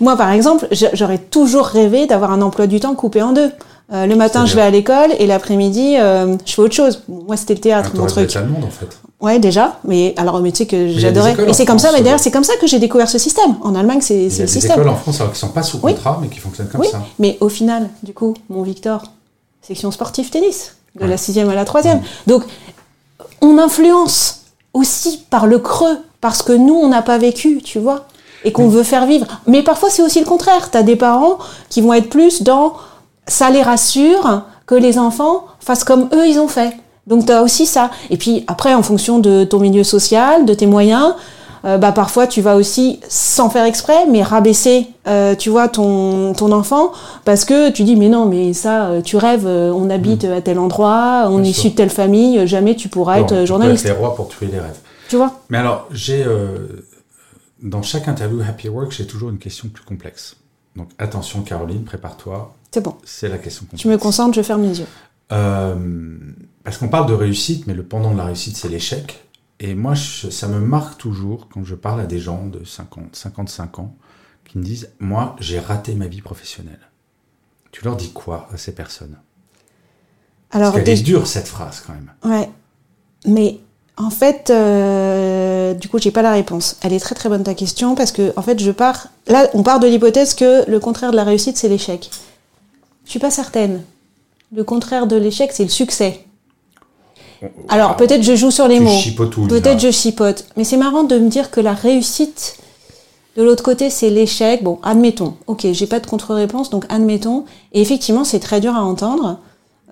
Moi, 0.00 0.16
par 0.16 0.30
exemple, 0.30 0.68
j'aurais 0.70 1.18
toujours 1.18 1.66
rêvé 1.66 2.06
d'avoir 2.06 2.32
un 2.32 2.42
emploi 2.42 2.66
du 2.66 2.78
temps 2.80 2.94
coupé 2.94 3.22
en 3.22 3.32
deux. 3.32 3.50
Euh, 3.90 4.04
le 4.06 4.16
matin, 4.16 4.44
je 4.44 4.54
vais 4.54 4.60
à 4.62 4.70
l'école 4.70 5.12
et 5.18 5.26
l'après-midi, 5.26 5.96
euh, 5.98 6.36
je 6.44 6.52
fais 6.52 6.60
autre 6.62 6.74
chose. 6.74 7.02
Moi, 7.08 7.36
c'était 7.38 7.54
le 7.54 7.60
théâtre, 7.60 7.90
Ah, 7.94 7.98
mon 7.98 8.06
truc. 8.06 8.28
en 8.36 8.70
fait. 8.70 8.98
Ouais, 9.20 9.38
déjà. 9.38 9.78
Mais 9.84 10.12
alors, 10.18 10.42
tu 10.42 10.50
sais 10.54 10.66
que 10.66 10.88
j'adorais. 10.88 11.34
Et 11.48 11.54
c'est 11.54 11.64
comme 11.64 11.78
ça, 11.78 11.90
mais 11.92 12.00
d'ailleurs, 12.02 12.18
euh, 12.18 12.22
c'est 12.22 12.30
comme 12.30 12.44
ça 12.44 12.52
que 12.60 12.66
j'ai 12.66 12.78
découvert 12.78 13.08
ce 13.08 13.16
système. 13.18 13.56
En 13.62 13.74
Allemagne, 13.74 14.00
c'est 14.02 14.24
Il 14.24 14.30
c'est 14.30 14.38
y 14.38 14.40
a 14.40 14.42
le 14.42 14.46
des 14.46 14.52
système. 14.52 14.72
écoles 14.72 14.88
en 14.90 14.96
France 14.96 15.20
alors, 15.22 15.32
qui 15.32 15.38
sont 15.38 15.48
pas 15.48 15.62
sous 15.62 15.80
Oui. 15.82 15.94
contrat, 15.94 16.18
mais 16.20 16.28
qui 16.28 16.38
fonctionnent 16.38 16.68
comme 16.68 16.82
Oui, 16.82 16.88
ça. 16.90 17.00
mais 17.18 17.38
au 17.40 17.48
final, 17.48 17.88
du 18.02 18.12
coup, 18.12 18.34
mon 18.50 18.62
Victor, 18.62 19.04
section 19.62 19.90
sportive 19.90 20.28
tennis, 20.28 20.76
de 20.96 21.04
Ouais. 21.04 21.08
la 21.08 21.16
sixième 21.16 21.48
à 21.48 21.54
la 21.54 21.64
troisième. 21.64 22.02
Donc, 22.26 22.42
on 23.40 23.56
influence 23.58 24.42
aussi 24.74 25.24
par 25.30 25.46
le 25.46 25.58
creux, 25.58 25.96
parce 26.20 26.42
que 26.42 26.52
nous, 26.52 26.74
on 26.74 26.88
n'a 26.88 27.00
pas 27.02 27.16
vécu, 27.16 27.62
tu 27.64 27.78
vois, 27.78 28.04
et 28.44 28.52
qu'on 28.52 28.68
veut 28.68 28.82
faire 28.82 29.06
vivre. 29.06 29.26
Mais 29.46 29.62
parfois, 29.62 29.88
c'est 29.88 30.02
aussi 30.02 30.20
le 30.20 30.26
contraire. 30.26 30.70
Tu 30.70 30.76
as 30.76 30.82
des 30.82 30.94
parents 30.96 31.38
qui 31.70 31.80
vont 31.80 31.94
être 31.94 32.10
plus 32.10 32.42
dans 32.42 32.74
ça 33.28 33.50
les 33.50 33.62
rassure 33.62 34.42
que 34.66 34.74
les 34.74 34.98
enfants 34.98 35.44
fassent 35.60 35.84
comme 35.84 36.08
eux, 36.12 36.26
ils 36.26 36.38
ont 36.38 36.48
fait. 36.48 36.76
Donc, 37.06 37.24
tu 37.26 37.32
as 37.32 37.42
aussi 37.42 37.64
ça. 37.64 37.90
Et 38.10 38.16
puis, 38.16 38.44
après, 38.48 38.74
en 38.74 38.82
fonction 38.82 39.18
de 39.18 39.44
ton 39.44 39.60
milieu 39.60 39.84
social, 39.84 40.44
de 40.44 40.52
tes 40.52 40.66
moyens, 40.66 41.14
euh, 41.64 41.76
bah, 41.78 41.90
parfois 41.92 42.26
tu 42.26 42.40
vas 42.40 42.54
aussi, 42.54 43.00
sans 43.08 43.50
faire 43.50 43.64
exprès, 43.64 44.06
mais 44.06 44.22
rabaisser, 44.22 44.86
euh, 45.08 45.34
tu 45.34 45.50
vois, 45.50 45.68
ton, 45.68 46.32
ton 46.34 46.52
enfant, 46.52 46.92
parce 47.24 47.44
que 47.44 47.70
tu 47.70 47.82
dis, 47.82 47.96
mais 47.96 48.08
non, 48.08 48.26
mais 48.26 48.52
ça, 48.52 48.86
euh, 48.86 49.00
tu 49.00 49.16
rêves, 49.16 49.46
on 49.46 49.90
habite 49.90 50.24
à 50.24 50.40
tel 50.40 50.58
endroit, 50.58 51.24
on 51.26 51.38
Bien 51.38 51.50
est 51.50 51.52
sûr. 51.52 51.58
issu 51.64 51.70
de 51.70 51.74
telle 51.74 51.90
famille, 51.90 52.46
jamais 52.46 52.76
tu 52.76 52.88
pourras 52.88 53.20
être 53.20 53.40
tu 53.40 53.46
journaliste. 53.46 53.84
les 53.86 53.92
rois 53.92 54.14
pour 54.14 54.28
tuer 54.28 54.46
les 54.46 54.60
rêves. 54.60 54.78
Tu 55.08 55.16
vois? 55.16 55.32
Mais 55.48 55.58
alors, 55.58 55.86
j'ai 55.90 56.22
euh, 56.24 56.58
dans 57.62 57.82
chaque 57.82 58.06
interview 58.08 58.40
Happy 58.46 58.68
Work, 58.68 58.92
j'ai 58.92 59.06
toujours 59.06 59.30
une 59.30 59.38
question 59.38 59.68
plus 59.68 59.84
complexe. 59.84 60.36
Donc 60.76 60.88
attention, 60.98 61.40
Caroline, 61.40 61.82
prépare-toi. 61.84 62.54
C'est 62.70 62.80
bon. 62.82 62.96
C'est 63.04 63.28
la 63.28 63.38
question 63.38 63.64
complexe. 63.64 63.82
Je 63.82 63.88
me 63.88 63.96
concentre, 63.98 64.34
je 64.34 64.42
ferme 64.42 64.62
les 64.62 64.80
yeux. 64.80 64.86
Euh, 65.32 65.74
parce 66.64 66.78
qu'on 66.78 66.88
parle 66.88 67.06
de 67.08 67.14
réussite, 67.14 67.66
mais 67.66 67.74
le 67.74 67.82
pendant 67.82 68.12
de 68.12 68.16
la 68.18 68.24
réussite, 68.24 68.56
c'est 68.56 68.68
l'échec. 68.68 69.24
Et 69.60 69.74
moi, 69.74 69.94
je- 69.94 70.30
ça 70.30 70.46
me 70.48 70.60
marque 70.60 70.98
toujours 70.98 71.48
quand 71.52 71.64
je 71.64 71.74
parle 71.74 72.00
à 72.00 72.06
des 72.06 72.18
gens 72.18 72.46
de 72.46 72.64
50, 72.64 73.14
55 73.16 73.78
ans 73.80 73.94
qui 74.44 74.58
me 74.58 74.62
disent 74.64 74.90
Moi, 75.00 75.34
j'ai 75.40 75.58
raté 75.58 75.94
ma 75.94 76.06
vie 76.06 76.20
professionnelle. 76.20 76.78
Tu 77.72 77.84
leur 77.84 77.96
dis 77.96 78.10
quoi 78.12 78.48
à 78.52 78.56
ces 78.56 78.72
personnes? 78.72 79.16
Alors, 80.50 80.72
Parce 80.72 80.88
est 80.88 81.02
dure, 81.02 81.26
cette 81.26 81.48
phrase, 81.48 81.82
quand 81.86 81.92
même. 81.92 82.10
Ouais. 82.24 82.48
Mais 83.26 83.58
en 83.98 84.10
fait, 84.10 84.48
euh, 84.50 85.74
du 85.74 85.88
coup, 85.88 85.98
j'ai 85.98 86.10
pas 86.10 86.22
la 86.22 86.32
réponse. 86.32 86.76
Elle 86.82 86.92
est 86.94 87.00
très 87.00 87.14
très 87.14 87.28
bonne 87.28 87.42
ta 87.42 87.54
question 87.54 87.94
parce 87.94 88.12
que 88.12 88.32
en 88.36 88.42
fait, 88.42 88.58
je 88.60 88.70
pars. 88.70 89.08
Là, 89.26 89.48
on 89.54 89.62
part 89.62 89.80
de 89.80 89.86
l'hypothèse 89.88 90.34
que 90.34 90.68
le 90.70 90.80
contraire 90.80 91.10
de 91.10 91.16
la 91.16 91.24
réussite, 91.24 91.58
c'est 91.58 91.68
l'échec. 91.68 92.10
Je 93.08 93.12
suis 93.12 93.20
pas 93.20 93.30
certaine. 93.30 93.84
Le 94.54 94.64
contraire 94.64 95.06
de 95.06 95.16
l'échec, 95.16 95.50
c'est 95.54 95.62
le 95.62 95.70
succès. 95.70 96.20
Alors 97.70 97.96
peut-être 97.96 98.22
je 98.22 98.36
joue 98.36 98.50
sur 98.50 98.68
les 98.68 98.76
Tu 98.76 98.82
mots. 98.82 99.46
Peut-être 99.48 99.80
je 99.80 99.90
chipote. 99.90 100.44
Mais 100.58 100.64
c'est 100.64 100.76
marrant 100.76 101.04
de 101.04 101.18
me 101.18 101.30
dire 101.30 101.50
que 101.50 101.62
la 101.62 101.72
réussite, 101.72 102.58
de 103.38 103.42
l'autre 103.42 103.62
côté, 103.62 103.88
c'est 103.88 104.10
l'échec. 104.10 104.62
Bon, 104.62 104.78
admettons. 104.82 105.36
Ok, 105.46 105.66
j'ai 105.72 105.86
pas 105.86 106.00
de 106.00 106.06
contre-réponse, 106.06 106.68
donc 106.68 106.84
admettons. 106.90 107.46
Et 107.72 107.80
effectivement, 107.80 108.24
c'est 108.24 108.40
très 108.40 108.60
dur 108.60 108.76
à 108.76 108.82
entendre. 108.84 109.38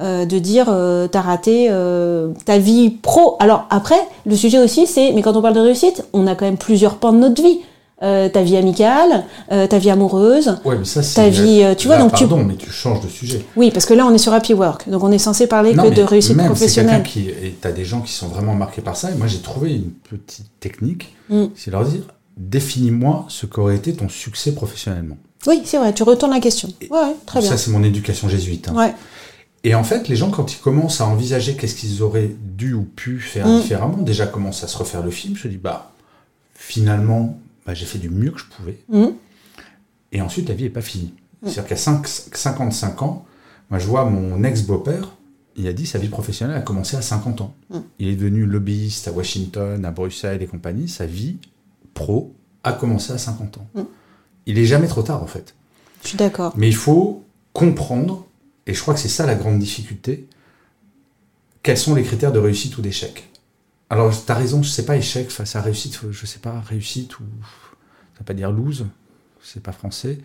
euh, 0.03 0.27
de 0.27 0.39
dire 0.39 0.67
euh, 0.69 1.09
t'as 1.09 1.23
raté 1.23 1.69
euh, 1.71 2.29
ta 2.45 2.59
vie 2.59 2.91
pro. 2.91 3.37
Alors 3.41 3.65
après, 3.71 3.97
le 4.27 4.37
sujet 4.37 4.59
aussi, 4.59 4.87
c'est 4.87 5.13
mais 5.13 5.23
quand 5.23 5.39
on 5.39 5.41
parle 5.41 5.55
de 5.55 5.61
réussite, 5.61 6.05
on 6.13 6.27
a 6.27 6.35
quand 6.35 6.45
même 6.45 6.59
plusieurs 6.59 6.97
pans 6.97 7.15
de 7.15 7.19
notre 7.19 7.43
vie. 7.43 7.61
Euh, 8.03 8.29
ta 8.29 8.43
vie 8.43 8.59
amicale, 8.59 9.25
euh, 9.53 9.67
ta 9.67 9.79
vie 9.79 9.89
amoureuse. 9.89 10.59
Ouais, 10.67 10.77
mais 10.79 10.85
ça, 10.85 11.03
c'est. 11.03 11.15
Ta 11.15 11.31
vie, 11.31 11.63
euh, 11.63 11.75
tu 11.75 11.87
vois, 11.87 11.97
Là, 11.97 12.03
donc 12.03 12.13
tu- 12.13 12.27
Pardon, 12.27 12.45
mais 12.45 12.57
tu 12.57 12.71
changes 12.71 13.01
de 13.03 13.09
sujet. 13.09 13.43
Oui, 13.57 13.71
parce 13.71 13.87
que 13.87 13.95
là, 13.95 14.05
on 14.05 14.13
est 14.13 14.19
sur 14.19 14.35
Happy 14.35 14.53
Work, 14.53 14.87
donc 14.91 15.03
on 15.03 15.11
est 15.11 15.17
censé 15.19 15.47
parler 15.47 15.73
Non, 15.73 15.85
que 15.85 15.95
de 15.95 16.03
réussite 16.03 16.37
même, 16.37 16.45
professionnelle. 16.49 17.03
Qui. 17.03 17.31
Et 17.31 17.57
t'as 17.59 17.73
des 17.73 17.87
gens 17.87 18.03
qui 18.03 18.13
sont 18.13 18.29
vraiment 18.29 18.55
marqués 18.55 18.83
par 18.83 18.97
ça. 18.99 19.11
Et 19.11 19.15
moi, 19.15 19.27
j'ai 19.29 19.39
trouvé 19.39 19.75
une 19.77 19.93
petite 19.93 20.45
technique. 20.61 21.15
Mm. 21.31 21.45
C'est 21.57 21.71
leur 21.71 21.87
dire 21.87 22.03
définis-moi 22.37 23.25
ce 23.29 23.47
qu'aurait 23.47 23.77
été 23.77 23.95
ton 23.95 24.11
succès 24.11 24.53
professionnellement. 24.53 25.17
Oui, 25.47 25.63
c'est 25.65 25.79
vrai, 25.79 25.95
tu 25.95 26.03
retournes 26.03 26.33
la 26.33 26.41
question. 26.41 26.69
Ouais, 26.91 26.99
ouais, 26.99 27.17
très 27.25 27.41
bien. 27.41 27.49
Ça, 27.49 27.57
c'est 27.57 27.71
mon 27.71 27.83
éducation 27.83 28.29
jésuite. 28.29 28.69
hein. 28.69 28.75
Ouais. 28.77 28.95
Et 29.65 29.75
en 29.75 29.85
fait, 29.85 30.07
les 30.09 30.17
gens, 30.17 30.31
quand 30.31 30.53
ils 30.53 30.59
commencent 30.59 31.01
à 31.01 31.07
envisager 31.07 31.55
qu'est-ce 31.57 31.75
qu'ils 31.75 32.03
auraient 32.03 32.31
dû 32.43 32.75
ou 32.75 32.83
pu 32.83 33.21
faire 33.21 33.47
Mm. 33.49 33.61
différemment, 33.63 33.97
déjà 34.03 34.27
commencent 34.27 34.63
à 34.65 34.69
se 34.69 34.77
refaire 34.77 35.03
le 35.03 35.11
film. 35.11 35.35
Je 35.35 35.49
dis, 35.49 35.57
bah, 35.57 35.93
finalement, 36.55 37.39
bah, 37.67 37.75
j'ai 37.75 37.87
fait 37.87 37.99
du 37.99 38.09
mieux 38.11 38.31
que 38.31 38.39
je 38.39 38.45
pouvais. 38.45 38.79
Mhm. 38.89 39.15
Et 40.13 40.21
ensuite, 40.21 40.49
la 40.49 40.55
vie 40.55 40.65
n'est 40.65 40.71
pas 40.71 40.83
finie. 40.83 41.13
C'est-à-dire 41.43 41.67
qu'à 41.67 41.77
cinq- 41.77 42.07
55 42.07 43.03
ans, 43.03 43.27
moi, 43.71 43.79
je 43.79 43.87
vois 43.87 44.05
mon 44.05 44.43
ex-beau-père, 44.43 45.11
il 45.57 45.67
a 45.67 45.73
dit 45.73 45.87
sa 45.87 45.99
vie 45.99 46.09
professionnelle 46.09 46.57
a 46.57 46.61
commencé 46.63 46.97
à 46.97 47.03
50 47.03 47.41
ans. 47.41 47.55
Mm. 47.71 47.79
Il 47.99 48.09
est 48.09 48.17
devenu 48.17 48.47
lobbyiste 48.47 49.09
à 49.09 49.13
Washington, 49.13 49.85
à 49.85 49.91
Bruxelles 49.91 50.43
et 50.43 50.47
compagnie. 50.47 50.89
Sa 50.89 51.07
vie 51.07 51.37
pro 51.95 52.35
a 52.63 52.73
commencé 52.73 53.13
à 53.13 53.19
50 53.19 53.59
ans. 53.59 53.69
Mm. 53.75 53.83
Il 54.47 54.59
est 54.59 54.65
jamais 54.67 54.87
trop 54.87 55.03
tard, 55.03 55.23
en 55.23 55.27
fait. 55.27 55.55
Je 56.03 56.09
suis 56.09 56.19
d'accord. 56.19 56.53
Mais 56.57 56.69
il 56.69 56.75
faut 56.75 57.25
comprendre, 57.53 58.27
et 58.67 58.75
je 58.75 58.81
crois 58.81 58.95
que 58.95 59.01
c'est 59.01 59.09
ça 59.09 59.27
la 59.27 59.35
grande 59.35 59.59
difficulté, 59.59 60.27
quels 61.63 61.79
sont 61.79 61.95
les 61.95 62.03
critères 62.03 62.33
de 62.33 62.39
réussite 62.39 62.77
ou 62.79 62.83
d'échec. 62.83 63.29
Alors, 63.91 64.13
tu 64.25 64.31
as 64.33 64.35
raison, 64.35 64.63
je 64.63 64.69
sais 64.69 64.85
pas 64.85 64.97
échec 64.97 65.31
face 65.31 65.55
à 65.57 65.61
réussite, 65.61 66.01
je 66.11 66.27
sais 66.27 66.39
pas 66.41 66.61
réussite 66.61 67.19
ou. 67.21 67.25
Ça 68.15 68.21
va 68.21 68.25
pas 68.25 68.35
dire 68.35 68.51
lose, 68.51 68.87
c'est 69.43 69.63
pas 69.63 69.73
français. 69.73 70.19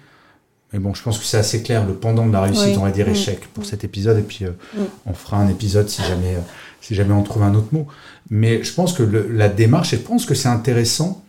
Mais 0.73 0.79
bon, 0.79 0.93
je 0.93 1.03
pense 1.03 1.19
que 1.19 1.25
c'est 1.25 1.37
assez 1.37 1.61
clair, 1.61 1.85
le 1.85 1.93
pendant 1.93 2.25
de 2.25 2.31
la 2.31 2.41
réussite, 2.41 2.67
Oui. 2.69 2.77
on 2.77 2.83
va 2.83 2.91
dire 2.91 3.07
Mm. 3.07 3.11
échec 3.11 3.47
pour 3.53 3.65
cet 3.65 3.83
épisode, 3.83 4.17
et 4.17 4.21
puis 4.21 4.45
euh, 4.45 4.51
Mm. 4.73 4.81
on 5.07 5.13
fera 5.13 5.37
un 5.37 5.49
épisode 5.49 5.89
si 5.89 6.01
jamais, 6.01 6.35
euh, 6.35 6.39
si 6.79 6.95
jamais 6.95 7.13
on 7.13 7.21
trouve 7.23 7.43
un 7.43 7.53
autre 7.53 7.67
mot. 7.73 7.85
Mais 8.29 8.63
je 8.63 8.73
pense 8.73 8.93
que 8.93 9.03
le- 9.03 9.27
la 9.29 9.49
démarche, 9.49 9.93
et 9.93 9.97
je 9.97 10.01
pense 10.01 10.25
que 10.25 10.33
c'est 10.33 10.47
intéressant. 10.47 11.23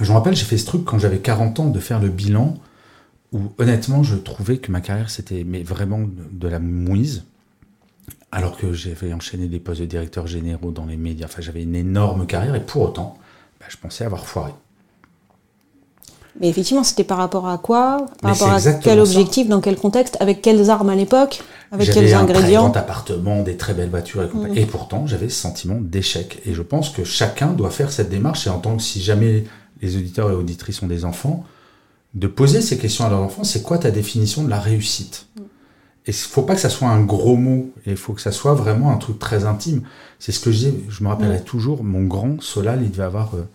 Je 0.00 0.10
me 0.12 0.16
rappelle, 0.16 0.36
j'ai 0.36 0.44
fait 0.44 0.58
ce 0.58 0.66
truc 0.66 0.84
quand 0.84 0.98
j'avais 0.98 1.18
40 1.20 1.58
ans 1.58 1.70
de 1.70 1.80
faire 1.80 1.98
le 1.98 2.10
bilan 2.10 2.58
où 3.32 3.40
honnêtement 3.58 4.02
je 4.02 4.14
trouvais 4.16 4.58
que 4.58 4.70
ma 4.70 4.82
carrière 4.82 5.08
c'était 5.10 5.42
mais 5.42 5.62
vraiment 5.62 6.00
de 6.30 6.46
la 6.48 6.58
mouise 6.60 7.24
alors 8.36 8.58
que 8.58 8.74
j'avais 8.74 9.14
enchaîné 9.14 9.46
des 9.46 9.58
postes 9.58 9.80
de 9.80 9.86
directeur 9.86 10.26
généraux 10.26 10.70
dans 10.70 10.84
les 10.84 10.98
médias 10.98 11.24
enfin 11.24 11.40
j'avais 11.40 11.62
une 11.62 11.74
énorme 11.74 12.26
carrière 12.26 12.54
et 12.54 12.60
pour 12.60 12.82
autant 12.82 13.16
bah, 13.58 13.66
je 13.68 13.78
pensais 13.78 14.04
avoir 14.04 14.26
foiré. 14.26 14.52
Mais 16.38 16.50
effectivement, 16.50 16.84
c'était 16.84 17.02
par 17.02 17.16
rapport 17.16 17.48
à 17.48 17.56
quoi? 17.56 18.04
Par 18.20 18.32
rapport 18.32 18.50
à 18.52 18.60
quel 18.60 18.98
ça. 18.98 19.02
objectif? 19.02 19.48
Dans 19.48 19.62
quel 19.62 19.76
contexte? 19.76 20.18
Avec 20.20 20.42
quelles 20.42 20.68
armes 20.68 20.90
à 20.90 20.94
l'époque? 20.94 21.42
Avec 21.72 21.90
quels 21.90 22.12
un 22.12 22.20
ingrédients? 22.20 22.64
grand 22.64 22.76
appartement 22.76 23.42
des 23.42 23.56
très 23.56 23.72
belles 23.72 23.88
voitures 23.88 24.24
et, 24.24 24.28
compagnie. 24.28 24.58
et 24.58 24.66
pourtant 24.66 25.06
j'avais 25.06 25.30
ce 25.30 25.40
sentiment 25.40 25.78
d'échec. 25.80 26.42
Et 26.44 26.52
je 26.52 26.60
pense 26.60 26.90
que 26.90 27.04
chacun 27.04 27.52
doit 27.52 27.70
faire 27.70 27.90
cette 27.90 28.10
démarche 28.10 28.46
et 28.46 28.50
en 28.50 28.58
tant 28.58 28.76
que 28.76 28.82
si 28.82 29.00
jamais 29.00 29.44
les 29.80 29.96
auditeurs 29.96 30.30
et 30.30 30.34
auditrices 30.34 30.82
ont 30.82 30.86
des 30.86 31.06
enfants 31.06 31.44
de 32.12 32.26
poser 32.26 32.60
ces 32.60 32.76
questions 32.76 33.06
à 33.06 33.08
leurs 33.08 33.20
enfants. 33.20 33.44
C'est 33.44 33.62
quoi 33.62 33.78
ta 33.78 33.90
définition 33.90 34.44
de 34.44 34.50
la 34.50 34.60
réussite? 34.60 35.26
Et 36.06 36.10
il 36.10 36.14
faut 36.14 36.42
pas 36.42 36.54
que 36.54 36.60
ça 36.60 36.70
soit 36.70 36.88
un 36.88 37.02
gros 37.02 37.36
mot, 37.36 37.72
il 37.84 37.96
faut 37.96 38.12
que 38.12 38.20
ça 38.20 38.30
soit 38.30 38.54
vraiment 38.54 38.92
un 38.92 38.96
truc 38.96 39.18
très 39.18 39.44
intime. 39.44 39.82
C'est 40.20 40.30
ce 40.30 40.38
que 40.38 40.52
je 40.52 40.58
dis, 40.58 40.74
je 40.88 41.02
me 41.02 41.08
rappellerai 41.08 41.42
toujours, 41.42 41.82
mon 41.82 42.04
grand 42.04 42.40
Solal, 42.40 42.82
il 42.82 42.92
devait 42.92 43.02
avoir 43.02 43.34
euh, 43.34 43.48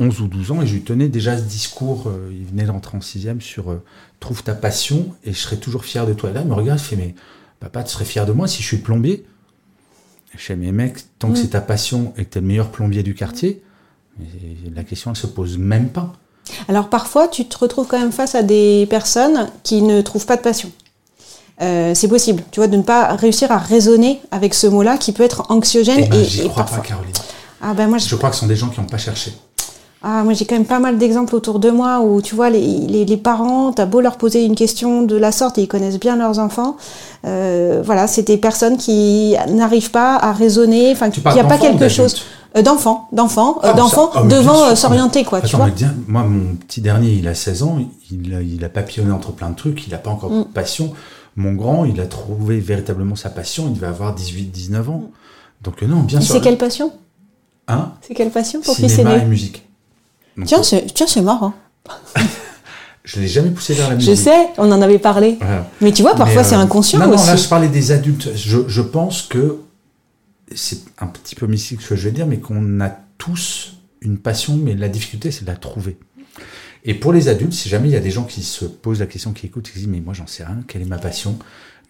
11 0.00 0.20
ou 0.20 0.26
12 0.26 0.50
ans, 0.50 0.62
et 0.62 0.66
je 0.66 0.74
lui 0.74 0.82
tenais 0.82 1.08
déjà 1.08 1.38
ce 1.38 1.44
discours, 1.44 2.08
euh, 2.08 2.32
il 2.32 2.44
venait 2.44 2.64
d'entrer 2.64 2.98
en 2.98 3.00
sixième, 3.00 3.40
sur 3.40 3.70
euh, 3.70 3.82
Trouve 4.18 4.42
ta 4.42 4.54
passion, 4.54 5.14
et 5.24 5.32
je 5.32 5.38
serai 5.38 5.58
toujours 5.58 5.84
fier 5.84 6.04
de 6.04 6.12
toi. 6.12 6.30
Et 6.30 6.32
là, 6.32 6.42
il 6.42 6.48
me 6.48 6.54
regarde, 6.54 6.80
il 6.80 6.82
fait, 6.82 6.96
mais 6.96 7.14
papa, 7.60 7.84
tu 7.84 7.92
serais 7.92 8.04
fier 8.04 8.26
de 8.26 8.32
moi 8.32 8.48
si 8.48 8.62
je 8.62 8.66
suis 8.66 8.78
plombier? 8.78 9.24
Je 10.34 10.38
fais, 10.38 10.56
mais 10.56 10.72
mec, 10.72 10.98
tant 11.18 11.30
que 11.30 11.38
c'est 11.38 11.48
ta 11.48 11.60
passion 11.60 12.14
et 12.16 12.24
que 12.24 12.30
tu 12.30 12.38
es 12.38 12.40
le 12.40 12.46
meilleur 12.46 12.70
plombier 12.70 13.02
du 13.02 13.14
quartier, 13.14 13.62
la 14.74 14.82
question, 14.82 15.10
elle 15.10 15.16
se 15.16 15.26
pose 15.26 15.58
même 15.58 15.88
pas. 15.90 16.14
Alors 16.68 16.88
parfois, 16.88 17.28
tu 17.28 17.46
te 17.46 17.58
retrouves 17.58 17.86
quand 17.86 17.98
même 17.98 18.12
face 18.12 18.34
à 18.34 18.42
des 18.42 18.86
personnes 18.88 19.50
qui 19.62 19.82
ne 19.82 20.00
trouvent 20.00 20.26
pas 20.26 20.36
de 20.36 20.42
passion. 20.42 20.72
Euh, 21.60 21.92
c'est 21.94 22.08
possible, 22.08 22.42
tu 22.50 22.60
vois, 22.60 22.66
de 22.66 22.76
ne 22.76 22.82
pas 22.82 23.14
réussir 23.14 23.52
à 23.52 23.58
raisonner 23.58 24.20
avec 24.30 24.54
ce 24.54 24.66
mot-là 24.66 24.96
qui 24.96 25.12
peut 25.12 25.22
être 25.22 25.44
anxiogène 25.50 26.00
Et 26.00 26.08
ben, 26.08 26.20
et, 26.20 26.24
j'y 26.24 26.48
crois 26.48 26.64
pas, 26.64 26.78
Caroline. 26.78 27.12
Ah 27.60 27.74
ben 27.74 27.88
moi, 27.88 27.98
je- 27.98 28.08
Je 28.08 28.16
crois 28.16 28.30
que 28.30 28.34
ce 28.34 28.40
sont 28.40 28.46
des 28.48 28.56
gens 28.56 28.68
qui 28.68 28.80
n'ont 28.80 28.86
pas 28.86 28.98
cherché. 28.98 29.32
Ah, 30.04 30.24
moi 30.24 30.32
j'ai 30.32 30.44
quand 30.46 30.56
même 30.56 30.64
pas 30.64 30.80
mal 30.80 30.98
d'exemples 30.98 31.32
autour 31.36 31.60
de 31.60 31.70
moi 31.70 32.00
où 32.00 32.20
tu 32.20 32.34
vois 32.34 32.50
les, 32.50 32.60
les, 32.60 33.04
les 33.04 33.16
parents, 33.16 33.72
t'as 33.72 33.86
beau 33.86 34.00
leur 34.00 34.16
poser 34.16 34.44
une 34.44 34.56
question 34.56 35.02
de 35.02 35.14
la 35.14 35.30
sorte 35.30 35.58
et 35.58 35.62
ils 35.62 35.68
connaissent 35.68 36.00
bien 36.00 36.16
leurs 36.16 36.40
enfants, 36.40 36.76
euh, 37.24 37.82
voilà, 37.84 38.08
c'est 38.08 38.24
des 38.24 38.36
personnes 38.36 38.76
qui 38.78 39.36
n'arrivent 39.48 39.92
pas 39.92 40.16
à 40.16 40.32
raisonner, 40.32 40.90
enfin 40.90 41.08
qu'il 41.10 41.22
n'y 41.22 41.38
a 41.38 41.44
pas 41.44 41.56
quelque 41.56 41.88
chose 41.88 42.16
euh, 42.56 42.62
Ah, 43.62 43.68
euh, 43.68 43.70
ah, 44.14 44.22
mais 44.24 44.28
bien 44.28 44.38
devant 44.38 44.64
euh, 44.64 44.74
s'orienter 44.74 45.22
quoi, 45.22 45.38
Attends, 45.38 45.46
tu 45.46 45.54
vois. 45.56 45.68
bien, 45.68 45.94
moi, 46.08 46.24
mon 46.24 46.56
petit 46.56 46.80
dernier, 46.80 47.12
il 47.12 47.28
a 47.28 47.34
16 47.36 47.62
ans, 47.62 47.78
il 48.10 48.34
a, 48.34 48.42
il 48.42 48.64
a 48.64 48.68
papillonné 48.68 49.12
entre 49.12 49.30
plein 49.30 49.50
de 49.50 49.54
trucs, 49.56 49.86
il 49.86 49.90
n'a 49.90 49.98
pas 49.98 50.10
encore 50.10 50.30
de 50.30 50.42
passion. 50.42 50.92
Mon 51.36 51.54
grand, 51.54 51.84
il 51.84 52.00
a 52.00 52.06
trouvé 52.06 52.60
véritablement 52.60 53.16
sa 53.16 53.30
passion, 53.30 53.68
il 53.68 53.74
devait 53.74 53.86
avoir 53.86 54.14
18, 54.14 54.46
19 54.46 54.90
ans. 54.90 55.10
Donc, 55.62 55.82
euh, 55.82 55.86
non, 55.86 56.00
bien 56.00 56.20
Et 56.20 56.22
sûr. 56.22 56.34
c'est 56.34 56.40
quelle 56.40 56.58
passion? 56.58 56.92
Hein? 57.68 57.92
C'est 58.02 58.14
quelle 58.14 58.30
passion 58.30 58.60
pour 58.60 58.76
fils 58.76 58.90
Cinéma 58.92 59.12
et 59.12 59.16
aîné 59.18 59.26
musique. 59.26 59.66
Donc, 60.36 60.46
Tiens, 60.46 60.62
c'est 60.62 60.86
tiens, 60.92 61.06
c'est 61.06 61.22
marrant. 61.22 61.54
Je 63.04 63.20
l'ai 63.20 63.26
jamais 63.26 63.50
poussé 63.50 63.74
vers 63.74 63.88
la 63.88 63.96
musique. 63.96 64.10
Je 64.10 64.14
sais, 64.14 64.48
on 64.58 64.70
en 64.70 64.80
avait 64.80 64.98
parlé. 65.00 65.36
Voilà. 65.40 65.66
Mais 65.80 65.90
tu 65.92 66.02
vois, 66.02 66.14
parfois 66.14 66.44
c'est 66.44 66.54
euh, 66.54 66.58
inconscient 66.60 67.00
non, 67.00 67.12
aussi. 67.12 67.24
Non, 67.24 67.30
là, 67.32 67.36
je 67.36 67.48
parlais 67.48 67.68
des 67.68 67.90
adultes. 67.90 68.30
Je, 68.36 68.58
je 68.68 68.80
pense 68.80 69.22
que 69.22 69.58
c'est 70.54 70.78
un 70.98 71.08
petit 71.08 71.34
peu 71.34 71.46
mystique 71.46 71.82
ce 71.82 71.88
que 71.90 71.96
je 71.96 72.04
vais 72.04 72.12
dire, 72.12 72.26
mais 72.26 72.38
qu'on 72.38 72.80
a 72.80 72.90
tous 73.18 73.74
une 74.02 74.18
passion, 74.18 74.56
mais 74.56 74.74
la 74.74 74.88
difficulté, 74.88 75.30
c'est 75.32 75.42
de 75.42 75.50
la 75.50 75.56
trouver. 75.56 75.96
Et 76.84 76.94
pour 76.94 77.12
les 77.12 77.28
adultes, 77.28 77.52
si 77.52 77.68
jamais 77.68 77.88
il 77.88 77.92
y 77.92 77.96
a 77.96 78.00
des 78.00 78.10
gens 78.10 78.24
qui 78.24 78.42
se 78.42 78.64
posent 78.64 79.00
la 79.00 79.06
question, 79.06 79.32
qui 79.32 79.46
écoutent, 79.46 79.64
qui 79.64 79.72
se 79.72 79.78
disent, 79.78 79.88
mais 79.88 80.00
moi, 80.00 80.14
j'en 80.14 80.26
sais 80.26 80.44
rien, 80.44 80.58
quelle 80.66 80.82
est 80.82 80.86
ma 80.86 80.98
passion 80.98 81.38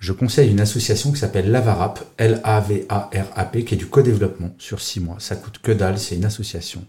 Je 0.01 0.13
conseille 0.13 0.51
une 0.51 0.61
association 0.61 1.13
qui 1.13 1.19
s'appelle 1.19 1.51
Lavarap, 1.51 2.01
L-A-V-A-R-A-P, 2.19 3.65
qui 3.65 3.75
est 3.75 3.79
du 3.79 3.87
co-développement 3.87 4.51
sur 4.59 4.81
six 4.81 5.01
mois. 5.01 5.17
Ça 5.19 5.37
coûte 5.37 5.59
que 5.63 5.73
dalle, 5.73 5.99
c'est 5.99 6.17
une 6.17 6.25
association. 6.27 6.85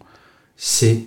C'est 0.58 1.06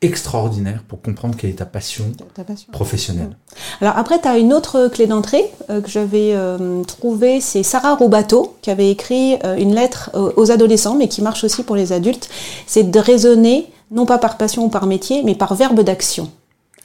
extraordinaire 0.00 0.84
pour 0.86 1.02
comprendre 1.02 1.36
quelle 1.36 1.50
est 1.50 1.54
ta 1.54 1.66
passion 1.66 2.12
Ta 2.32 2.44
passion. 2.44 2.70
professionnelle. 2.70 3.36
Alors 3.80 3.96
après, 3.98 4.20
tu 4.20 4.28
as 4.28 4.38
une 4.38 4.52
autre 4.52 4.88
clé 4.88 5.06
d'entrée 5.08 5.44
euh, 5.70 5.80
que 5.80 5.88
j'avais 5.90 6.34
euh, 6.34 6.84
trouvée, 6.84 7.40
c'est 7.40 7.64
Sarah 7.64 7.96
Roubateau 7.96 8.56
qui 8.62 8.70
avait 8.70 8.90
écrit 8.90 9.34
euh, 9.44 9.56
une 9.56 9.74
lettre 9.74 10.10
euh, 10.14 10.30
aux 10.36 10.52
adolescents, 10.52 10.94
mais 10.94 11.08
qui 11.08 11.20
marche 11.20 11.42
aussi 11.42 11.64
pour 11.64 11.74
les 11.74 11.92
adultes. 11.92 12.28
C'est 12.68 12.84
de 12.90 12.98
raisonner, 13.00 13.66
non 13.90 14.06
pas 14.06 14.18
par 14.18 14.36
passion 14.36 14.66
ou 14.66 14.68
par 14.68 14.86
métier, 14.86 15.22
mais 15.24 15.34
par 15.34 15.54
verbe 15.56 15.80
d'action. 15.80 16.30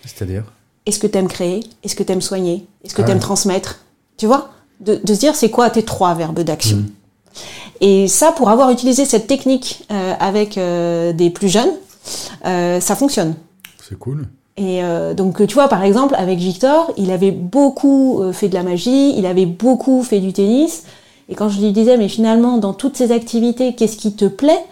C'est-à-dire 0.05 0.43
Est-ce 0.85 0.99
que 0.99 1.07
tu 1.07 1.17
aimes 1.17 1.27
créer? 1.27 1.63
Est-ce 1.83 1.95
que 1.95 2.03
tu 2.03 2.11
aimes 2.11 2.21
soigner? 2.21 2.65
Est-ce 2.83 2.93
que 2.93 3.01
Ah 3.01 3.05
tu 3.05 3.11
aimes 3.11 3.19
transmettre? 3.19 3.79
Tu 4.17 4.25
vois? 4.27 4.49
De, 4.79 4.99
de 5.03 5.13
se 5.13 5.19
dire, 5.19 5.35
c'est 5.35 5.49
quoi 5.49 5.69
tes 5.69 5.83
trois 5.83 6.13
verbes 6.13 6.41
d'action? 6.41 6.77
Mhm. 6.77 6.89
Et 7.81 8.07
ça, 8.07 8.31
pour 8.31 8.49
avoir 8.49 8.69
utilisé 8.69 9.05
cette 9.05 9.27
technique 9.27 9.85
euh, 9.91 10.13
avec 10.19 10.57
euh, 10.57 11.13
des 11.13 11.29
plus 11.29 11.49
jeunes, 11.49 11.71
euh, 12.45 12.79
ça 12.79 12.95
fonctionne. 12.95 13.35
C'est 13.81 13.97
cool. 13.97 14.27
Et 14.55 14.83
euh, 14.83 15.13
donc, 15.13 15.45
tu 15.47 15.53
vois, 15.55 15.67
par 15.67 15.83
exemple, 15.83 16.15
avec 16.15 16.37
Victor, 16.37 16.93
il 16.95 17.11
avait 17.11 17.31
beaucoup 17.31 18.21
euh, 18.21 18.31
fait 18.33 18.49
de 18.49 18.53
la 18.53 18.63
magie, 18.63 19.17
il 19.17 19.25
avait 19.25 19.47
beaucoup 19.47 20.03
fait 20.03 20.19
du 20.19 20.31
tennis. 20.31 20.83
Et 21.27 21.35
quand 21.35 21.49
je 21.49 21.59
lui 21.59 21.71
disais, 21.71 21.97
mais 21.97 22.07
finalement, 22.09 22.57
dans 22.57 22.73
toutes 22.73 22.95
ces 22.95 23.11
activités, 23.11 23.73
qu'est-ce 23.73 23.97
qui 23.97 24.13
te 24.13 24.25
plaît? 24.25 24.63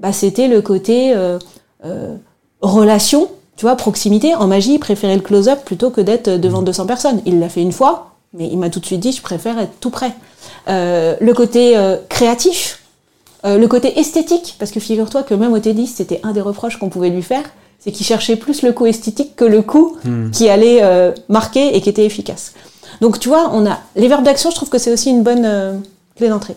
Bah, 0.00 0.12
C'était 0.12 0.46
le 0.48 0.60
côté 0.60 1.14
euh, 1.14 1.38
euh, 1.84 2.16
relation, 2.60 3.28
tu 3.60 3.66
vois, 3.66 3.76
proximité. 3.76 4.34
En 4.34 4.46
magie, 4.46 4.76
il 4.76 4.78
préférait 4.78 5.16
le 5.16 5.20
close-up 5.20 5.66
plutôt 5.66 5.90
que 5.90 6.00
d'être 6.00 6.30
devant 6.30 6.62
200 6.62 6.86
personnes. 6.86 7.20
Il 7.26 7.40
l'a 7.40 7.50
fait 7.50 7.60
une 7.60 7.72
fois, 7.72 8.14
mais 8.32 8.48
il 8.50 8.56
m'a 8.56 8.70
tout 8.70 8.80
de 8.80 8.86
suite 8.86 9.00
dit, 9.00 9.12
je 9.12 9.20
préfère 9.20 9.58
être 9.58 9.78
tout 9.80 9.90
près. 9.90 10.14
Euh, 10.68 11.14
le 11.20 11.34
côté 11.34 11.76
euh, 11.76 11.98
créatif, 12.08 12.80
euh, 13.44 13.58
le 13.58 13.68
côté 13.68 13.98
esthétique, 13.98 14.56
parce 14.58 14.70
que 14.70 14.80
figure-toi 14.80 15.24
que 15.24 15.34
même 15.34 15.52
au 15.52 15.58
tennis, 15.58 15.96
c'était 15.96 16.20
un 16.22 16.32
des 16.32 16.40
reproches 16.40 16.78
qu'on 16.78 16.88
pouvait 16.88 17.10
lui 17.10 17.20
faire, 17.20 17.42
c'est 17.78 17.92
qu'il 17.92 18.06
cherchait 18.06 18.36
plus 18.36 18.62
le 18.62 18.72
coup 18.72 18.86
esthétique 18.86 19.36
que 19.36 19.44
le 19.44 19.60
coup 19.60 19.98
qui 20.32 20.48
allait 20.48 20.82
marquer 21.28 21.76
et 21.76 21.82
qui 21.82 21.90
était 21.90 22.06
efficace. 22.06 22.54
Donc 23.02 23.18
tu 23.18 23.28
vois, 23.28 23.50
on 23.52 23.66
a 23.66 23.78
les 23.94 24.08
verbes 24.08 24.24
d'action, 24.24 24.48
je 24.50 24.56
trouve 24.56 24.70
que 24.70 24.78
c'est 24.78 24.90
aussi 24.90 25.10
une 25.10 25.22
bonne 25.22 25.82
clé 26.16 26.30
d'entrée. 26.30 26.56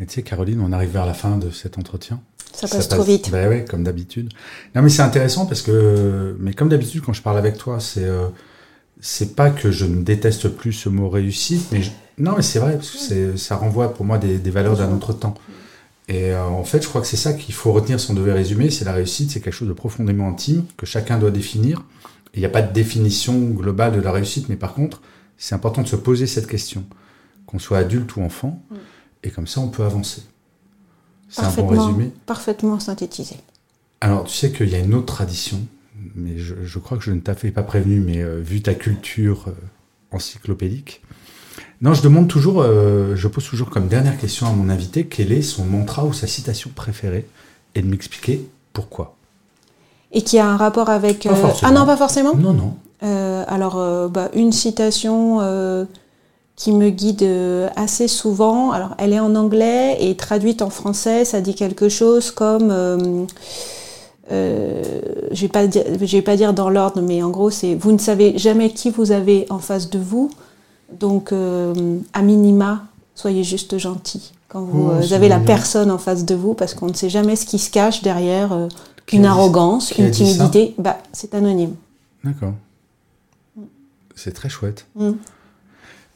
Et 0.00 0.06
tu 0.06 0.14
sais, 0.14 0.22
Caroline, 0.22 0.60
on 0.60 0.72
arrive 0.72 0.90
vers 0.90 1.06
la 1.06 1.14
fin 1.14 1.36
de 1.36 1.50
cet 1.50 1.78
entretien. 1.78 2.18
Ça 2.54 2.68
passe 2.68 2.88
trop 2.88 3.02
vite. 3.02 3.30
Ben 3.30 3.48
ouais, 3.48 3.64
comme 3.68 3.82
d'habitude. 3.84 4.30
Non, 4.74 4.82
mais 4.82 4.88
c'est 4.88 5.02
intéressant 5.02 5.46
parce 5.46 5.62
que, 5.62 6.36
mais 6.38 6.52
comme 6.54 6.68
d'habitude, 6.68 7.02
quand 7.04 7.12
je 7.12 7.22
parle 7.22 7.38
avec 7.38 7.58
toi, 7.58 7.80
c'est 7.80 8.04
euh, 8.04 8.26
c'est 9.00 9.34
pas 9.36 9.50
que 9.50 9.70
je 9.70 9.84
ne 9.84 10.02
déteste 10.02 10.48
plus 10.48 10.72
ce 10.72 10.88
mot 10.88 11.08
réussite, 11.08 11.66
mais 11.72 11.82
je- 11.82 11.90
non, 12.18 12.34
mais 12.36 12.42
c'est 12.42 12.58
vrai 12.60 12.74
parce 12.74 12.90
que 12.90 12.98
c'est 12.98 13.36
ça 13.36 13.56
renvoie 13.56 13.92
pour 13.92 14.04
moi 14.06 14.18
des, 14.18 14.38
des 14.38 14.50
valeurs 14.50 14.76
d'un 14.76 14.92
autre 14.92 15.12
temps. 15.12 15.34
Et 16.08 16.32
euh, 16.32 16.42
en 16.44 16.64
fait, 16.64 16.82
je 16.82 16.88
crois 16.88 17.00
que 17.00 17.06
c'est 17.06 17.16
ça 17.16 17.32
qu'il 17.32 17.54
faut 17.54 17.72
retenir 17.72 17.98
si 17.98 18.10
on 18.10 18.14
devait 18.14 18.32
résumer, 18.32 18.70
c'est 18.70 18.84
la 18.84 18.92
réussite, 18.92 19.30
c'est 19.30 19.40
quelque 19.40 19.54
chose 19.54 19.68
de 19.68 19.72
profondément 19.72 20.28
intime 20.28 20.64
que 20.76 20.86
chacun 20.86 21.18
doit 21.18 21.30
définir. 21.30 21.82
Il 22.34 22.40
n'y 22.40 22.46
a 22.46 22.50
pas 22.50 22.62
de 22.62 22.72
définition 22.72 23.38
globale 23.38 23.92
de 23.92 24.00
la 24.00 24.12
réussite, 24.12 24.48
mais 24.48 24.56
par 24.56 24.74
contre, 24.74 25.00
c'est 25.38 25.54
important 25.54 25.82
de 25.82 25.88
se 25.88 25.96
poser 25.96 26.26
cette 26.26 26.46
question, 26.46 26.84
qu'on 27.46 27.58
soit 27.58 27.78
adulte 27.78 28.16
ou 28.16 28.22
enfant, 28.22 28.62
et 29.22 29.30
comme 29.30 29.46
ça, 29.46 29.60
on 29.60 29.68
peut 29.68 29.84
avancer. 29.84 30.22
C'est 31.28 31.42
un 31.42 31.50
bon 31.50 31.66
résumé. 31.66 32.12
parfaitement 32.26 32.78
synthétisé. 32.78 33.36
Alors, 34.00 34.24
tu 34.24 34.34
sais 34.34 34.52
qu'il 34.52 34.68
y 34.68 34.74
a 34.74 34.78
une 34.78 34.94
autre 34.94 35.06
tradition, 35.06 35.60
mais 36.14 36.38
je, 36.38 36.54
je 36.62 36.78
crois 36.78 36.98
que 36.98 37.04
je 37.04 37.10
ne 37.10 37.20
t'avais 37.20 37.50
pas 37.50 37.62
prévenu, 37.62 38.00
mais 38.00 38.22
euh, 38.22 38.40
vu 38.40 38.62
ta 38.62 38.74
culture 38.74 39.46
euh, 39.48 39.52
encyclopédique. 40.12 41.02
Non, 41.80 41.94
je 41.94 42.02
demande 42.02 42.28
toujours, 42.28 42.62
euh, 42.62 43.16
je 43.16 43.28
pose 43.28 43.44
toujours 43.48 43.70
comme 43.70 43.88
dernière 43.88 44.18
question 44.18 44.46
à 44.46 44.52
mon 44.52 44.68
invité, 44.68 45.06
quel 45.06 45.32
est 45.32 45.42
son 45.42 45.64
mantra 45.64 46.04
ou 46.04 46.12
sa 46.12 46.26
citation 46.26 46.70
préférée, 46.74 47.26
et 47.74 47.82
de 47.82 47.86
m'expliquer 47.86 48.46
pourquoi. 48.72 49.16
Et 50.12 50.22
qui 50.22 50.38
a 50.38 50.46
un 50.46 50.56
rapport 50.56 50.90
avec... 50.90 51.26
Ah 51.62 51.72
non, 51.72 51.84
pas 51.86 51.96
forcément? 51.96 52.36
Non, 52.36 52.52
non. 52.52 52.76
Alors, 53.48 54.08
bah, 54.08 54.30
une 54.34 54.52
citation 54.52 55.40
qui 56.56 56.72
me 56.72 56.90
guide 56.90 57.22
euh, 57.22 57.68
assez 57.76 58.06
souvent. 58.08 58.70
Alors, 58.72 58.90
elle 58.98 59.12
est 59.12 59.20
en 59.20 59.34
anglais 59.34 59.96
et 60.00 60.16
traduite 60.16 60.62
en 60.62 60.70
français. 60.70 61.24
Ça 61.24 61.40
dit 61.40 61.54
quelque 61.54 61.88
chose 61.88 62.30
comme. 62.30 62.70
euh, 62.70 63.24
euh, 64.32 64.82
je 65.32 65.40
vais 65.42 65.48
pas 65.48 65.66
dire, 65.66 65.84
je 66.00 66.16
vais 66.16 66.22
pas 66.22 66.36
dire 66.36 66.54
dans 66.54 66.70
l'ordre, 66.70 67.02
mais 67.02 67.22
en 67.22 67.28
gros, 67.30 67.50
c'est 67.50 67.74
vous 67.74 67.92
ne 67.92 67.98
savez 67.98 68.38
jamais 68.38 68.70
qui 68.70 68.90
vous 68.90 69.12
avez 69.12 69.46
en 69.50 69.58
face 69.58 69.90
de 69.90 69.98
vous, 69.98 70.30
donc 70.98 71.30
euh, 71.30 71.74
à 72.14 72.22
minima, 72.22 72.84
soyez 73.14 73.44
juste 73.44 73.76
gentil 73.76 74.32
quand 74.48 74.62
vous 74.62 74.88
Oh, 74.88 74.92
euh, 74.92 75.14
avez 75.14 75.28
la 75.28 75.40
personne 75.40 75.90
en 75.90 75.98
face 75.98 76.24
de 76.24 76.34
vous, 76.34 76.54
parce 76.54 76.72
qu'on 76.72 76.86
ne 76.86 76.94
sait 76.94 77.10
jamais 77.10 77.36
ce 77.36 77.44
qui 77.44 77.58
se 77.58 77.70
cache 77.70 78.02
derrière 78.02 78.68
une 79.12 79.26
arrogance, 79.26 79.90
une 79.98 80.10
timidité. 80.10 80.74
Bah, 80.78 80.96
c'est 81.12 81.34
anonyme. 81.34 81.74
D'accord. 82.24 82.54
C'est 84.16 84.32
très 84.32 84.48
chouette. 84.48 84.86
Mm. 84.96 85.10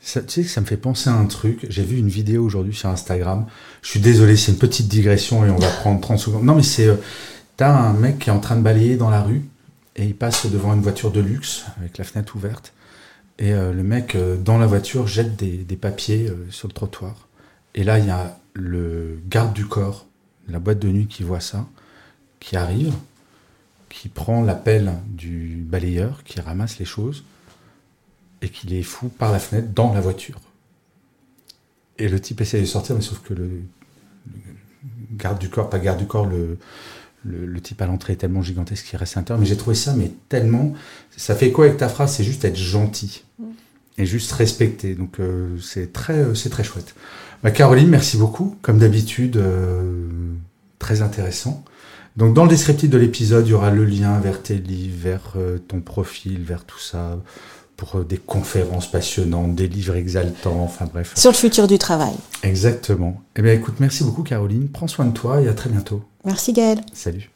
Ça, 0.01 0.23
tu 0.23 0.29
sais 0.31 0.43
que 0.43 0.49
ça 0.49 0.61
me 0.61 0.67
fait 0.67 0.77
penser 0.77 1.11
à 1.11 1.15
un 1.15 1.27
truc. 1.27 1.67
J'ai 1.69 1.83
vu 1.83 1.99
une 1.99 2.09
vidéo 2.09 2.45
aujourd'hui 2.45 2.75
sur 2.75 2.89
Instagram. 2.89 3.47
Je 3.83 3.89
suis 3.91 4.01
désolé, 4.01 4.37
c'est 4.37 4.53
une 4.53 4.59
petite 4.59 4.89
digression 4.89 5.45
et 5.45 5.51
on 5.51 5.57
va 5.59 5.69
prendre 5.81 6.01
30 6.01 6.19
secondes. 6.19 6.45
Non, 6.45 6.55
mais 6.55 6.63
c'est. 6.63 6.87
euh, 6.87 6.97
T'as 7.57 7.77
un 7.77 7.93
mec 7.93 8.21
qui 8.21 8.31
est 8.31 8.33
en 8.33 8.39
train 8.39 8.55
de 8.55 8.63
balayer 8.63 8.97
dans 8.97 9.11
la 9.11 9.21
rue 9.21 9.43
et 9.97 10.05
il 10.05 10.15
passe 10.15 10.47
devant 10.47 10.73
une 10.75 10.81
voiture 10.81 11.11
de 11.11 11.19
luxe 11.21 11.65
avec 11.79 11.99
la 11.99 12.05
fenêtre 12.05 12.37
ouverte. 12.37 12.73
Et 13.41 13.53
euh, 13.53 13.73
le 13.73 13.83
mec, 13.83 14.15
euh, 14.15 14.37
dans 14.37 14.59
la 14.59 14.67
voiture, 14.69 15.09
jette 15.09 15.35
des, 15.35 15.57
des 15.59 15.77
papiers 15.77 16.33
sur 16.51 16.69
le 16.69 16.73
trottoir. 16.73 17.27
Et 17.75 17.83
là, 17.83 17.99
il 17.99 18.07
y 18.07 18.11
a 18.11 18.39
le 18.55 19.19
garde 19.29 19.53
du 19.53 19.67
corps, 19.67 20.07
la 20.49 20.61
boîte 20.61 20.79
de 20.79 20.89
nuit 20.89 21.07
qui 21.09 21.25
voit 21.25 21.41
ça, 21.41 21.67
qui 22.39 22.57
arrive, 22.57 22.95
qui 23.89 24.09
prend 24.09 24.43
la 24.43 24.55
pelle 24.55 24.93
du 25.09 25.65
balayeur, 25.69 26.23
qui 26.25 26.41
ramasse 26.41 26.79
les 26.79 26.85
choses 26.85 27.25
et 28.43 28.49
qui 28.49 28.67
les 28.67 28.83
fout 28.83 29.13
par 29.13 29.33
la 29.33 29.39
fenêtre 29.39 29.69
dans 29.75 29.93
la 29.93 30.01
voiture. 30.01 30.41
Et 31.99 32.09
le 32.09 32.21
type 32.21 32.41
essaie 32.41 32.61
de 32.61 32.67
sortir, 32.67 32.95
mais 32.95 33.03
sauf 33.03 33.21
que 33.21 33.35
le, 33.35 33.63
garde 35.13 35.39
du 35.39 35.49
corps, 35.49 35.69
pas 35.69 35.79
garde 35.79 35.99
du 35.99 36.07
corps, 36.07 36.27
le, 36.27 36.59
type 37.61 37.83
à 37.83 37.87
l'entrée 37.87 38.13
est 38.15 38.17
tellement 38.17 38.43
gigantesque 38.43 38.87
qu'il 38.87 38.99
reste 38.99 39.17
à 39.17 39.21
l'intérieur. 39.21 39.41
Mais 39.41 39.47
j'ai 39.47 39.57
trouvé 39.57 39.75
ça, 39.75 39.95
mais 39.95 40.13
tellement. 40.29 40.73
Ça 41.17 41.35
fait 41.35 41.51
quoi 41.51 41.67
avec 41.67 41.77
ta 41.77 41.89
phrase? 41.89 42.15
C'est 42.15 42.25
juste 42.25 42.45
être 42.45 42.57
gentil 42.57 43.25
et 43.99 44.07
juste 44.07 44.33
respecter. 44.33 44.95
Donc 44.95 45.19
euh, 45.19 45.59
c'est 45.61 45.93
très, 45.93 46.19
euh, 46.19 46.35
c'est 46.35 46.51
très 46.51 46.65
chouette. 46.65 46.95
Bah, 47.43 47.51
Caroline, 47.51 47.89
merci 47.89 48.17
beaucoup. 48.17 48.57
Comme 48.63 48.79
d'habitude, 48.79 49.37
euh, 49.37 50.07
très 50.79 51.03
intéressant. 51.03 51.65
Donc 52.17 52.35
dans 52.35 52.45
le 52.45 52.49
descriptif 52.49 52.89
de 52.89 52.99
l'épisode, 52.99 53.47
il 53.47 53.51
y 53.51 53.55
aura 53.55 53.71
le 53.71 53.85
lien 53.85 54.19
vers 54.19 54.43
tes 54.43 54.57
livres, 54.57 54.97
vers 55.01 55.37
ton 55.69 55.81
profil, 55.81 56.43
vers 56.43 56.65
tout 56.65 56.79
ça, 56.79 57.17
pour 57.79 57.97
euh, 57.97 58.05
des 58.05 58.19
conférences 58.19 58.91
passionnantes, 58.91 59.55
des 59.55 59.69
livres 59.69 59.97
exaltants, 59.97 60.61
enfin 60.61 60.85
bref. 60.85 61.13
Sur 61.17 61.31
le 61.31 61.37
futur 61.37 61.67
du 61.67 61.79
travail. 61.79 62.15
Exactement. 62.43 63.23
Eh 63.37 63.43
bien 63.43 63.55
écoute, 63.55 63.77
merci 63.81 64.05
beaucoup 64.05 64.25
Caroline. 64.25 64.69
Prends 64.69 64.89
soin 64.89 65.07
de 65.07 65.13
toi 65.13 65.41
et 65.41 65.49
à 65.49 65.55
très 65.55 65.71
bientôt. 65.71 66.03
Merci 66.27 66.53
Gaël. 66.53 66.81
Salut. 66.93 67.31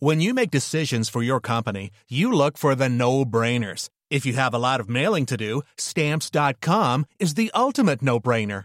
When 0.00 0.20
you 0.20 0.34
make 0.34 0.50
decisions 0.50 1.08
for 1.08 1.22
your 1.22 1.40
company, 1.40 1.90
you 2.08 2.32
look 2.32 2.58
for 2.58 2.74
the 2.74 2.88
no-brainers. 2.88 3.88
If 4.10 4.26
you 4.26 4.34
have 4.34 4.52
a 4.52 4.58
lot 4.58 4.80
of 4.80 4.88
mailing 4.88 5.26
to 5.26 5.36
do, 5.36 5.62
stamps.com 5.76 7.06
is 7.20 7.34
the 7.34 7.52
ultimate 7.54 8.02
no-brainer. 8.02 8.64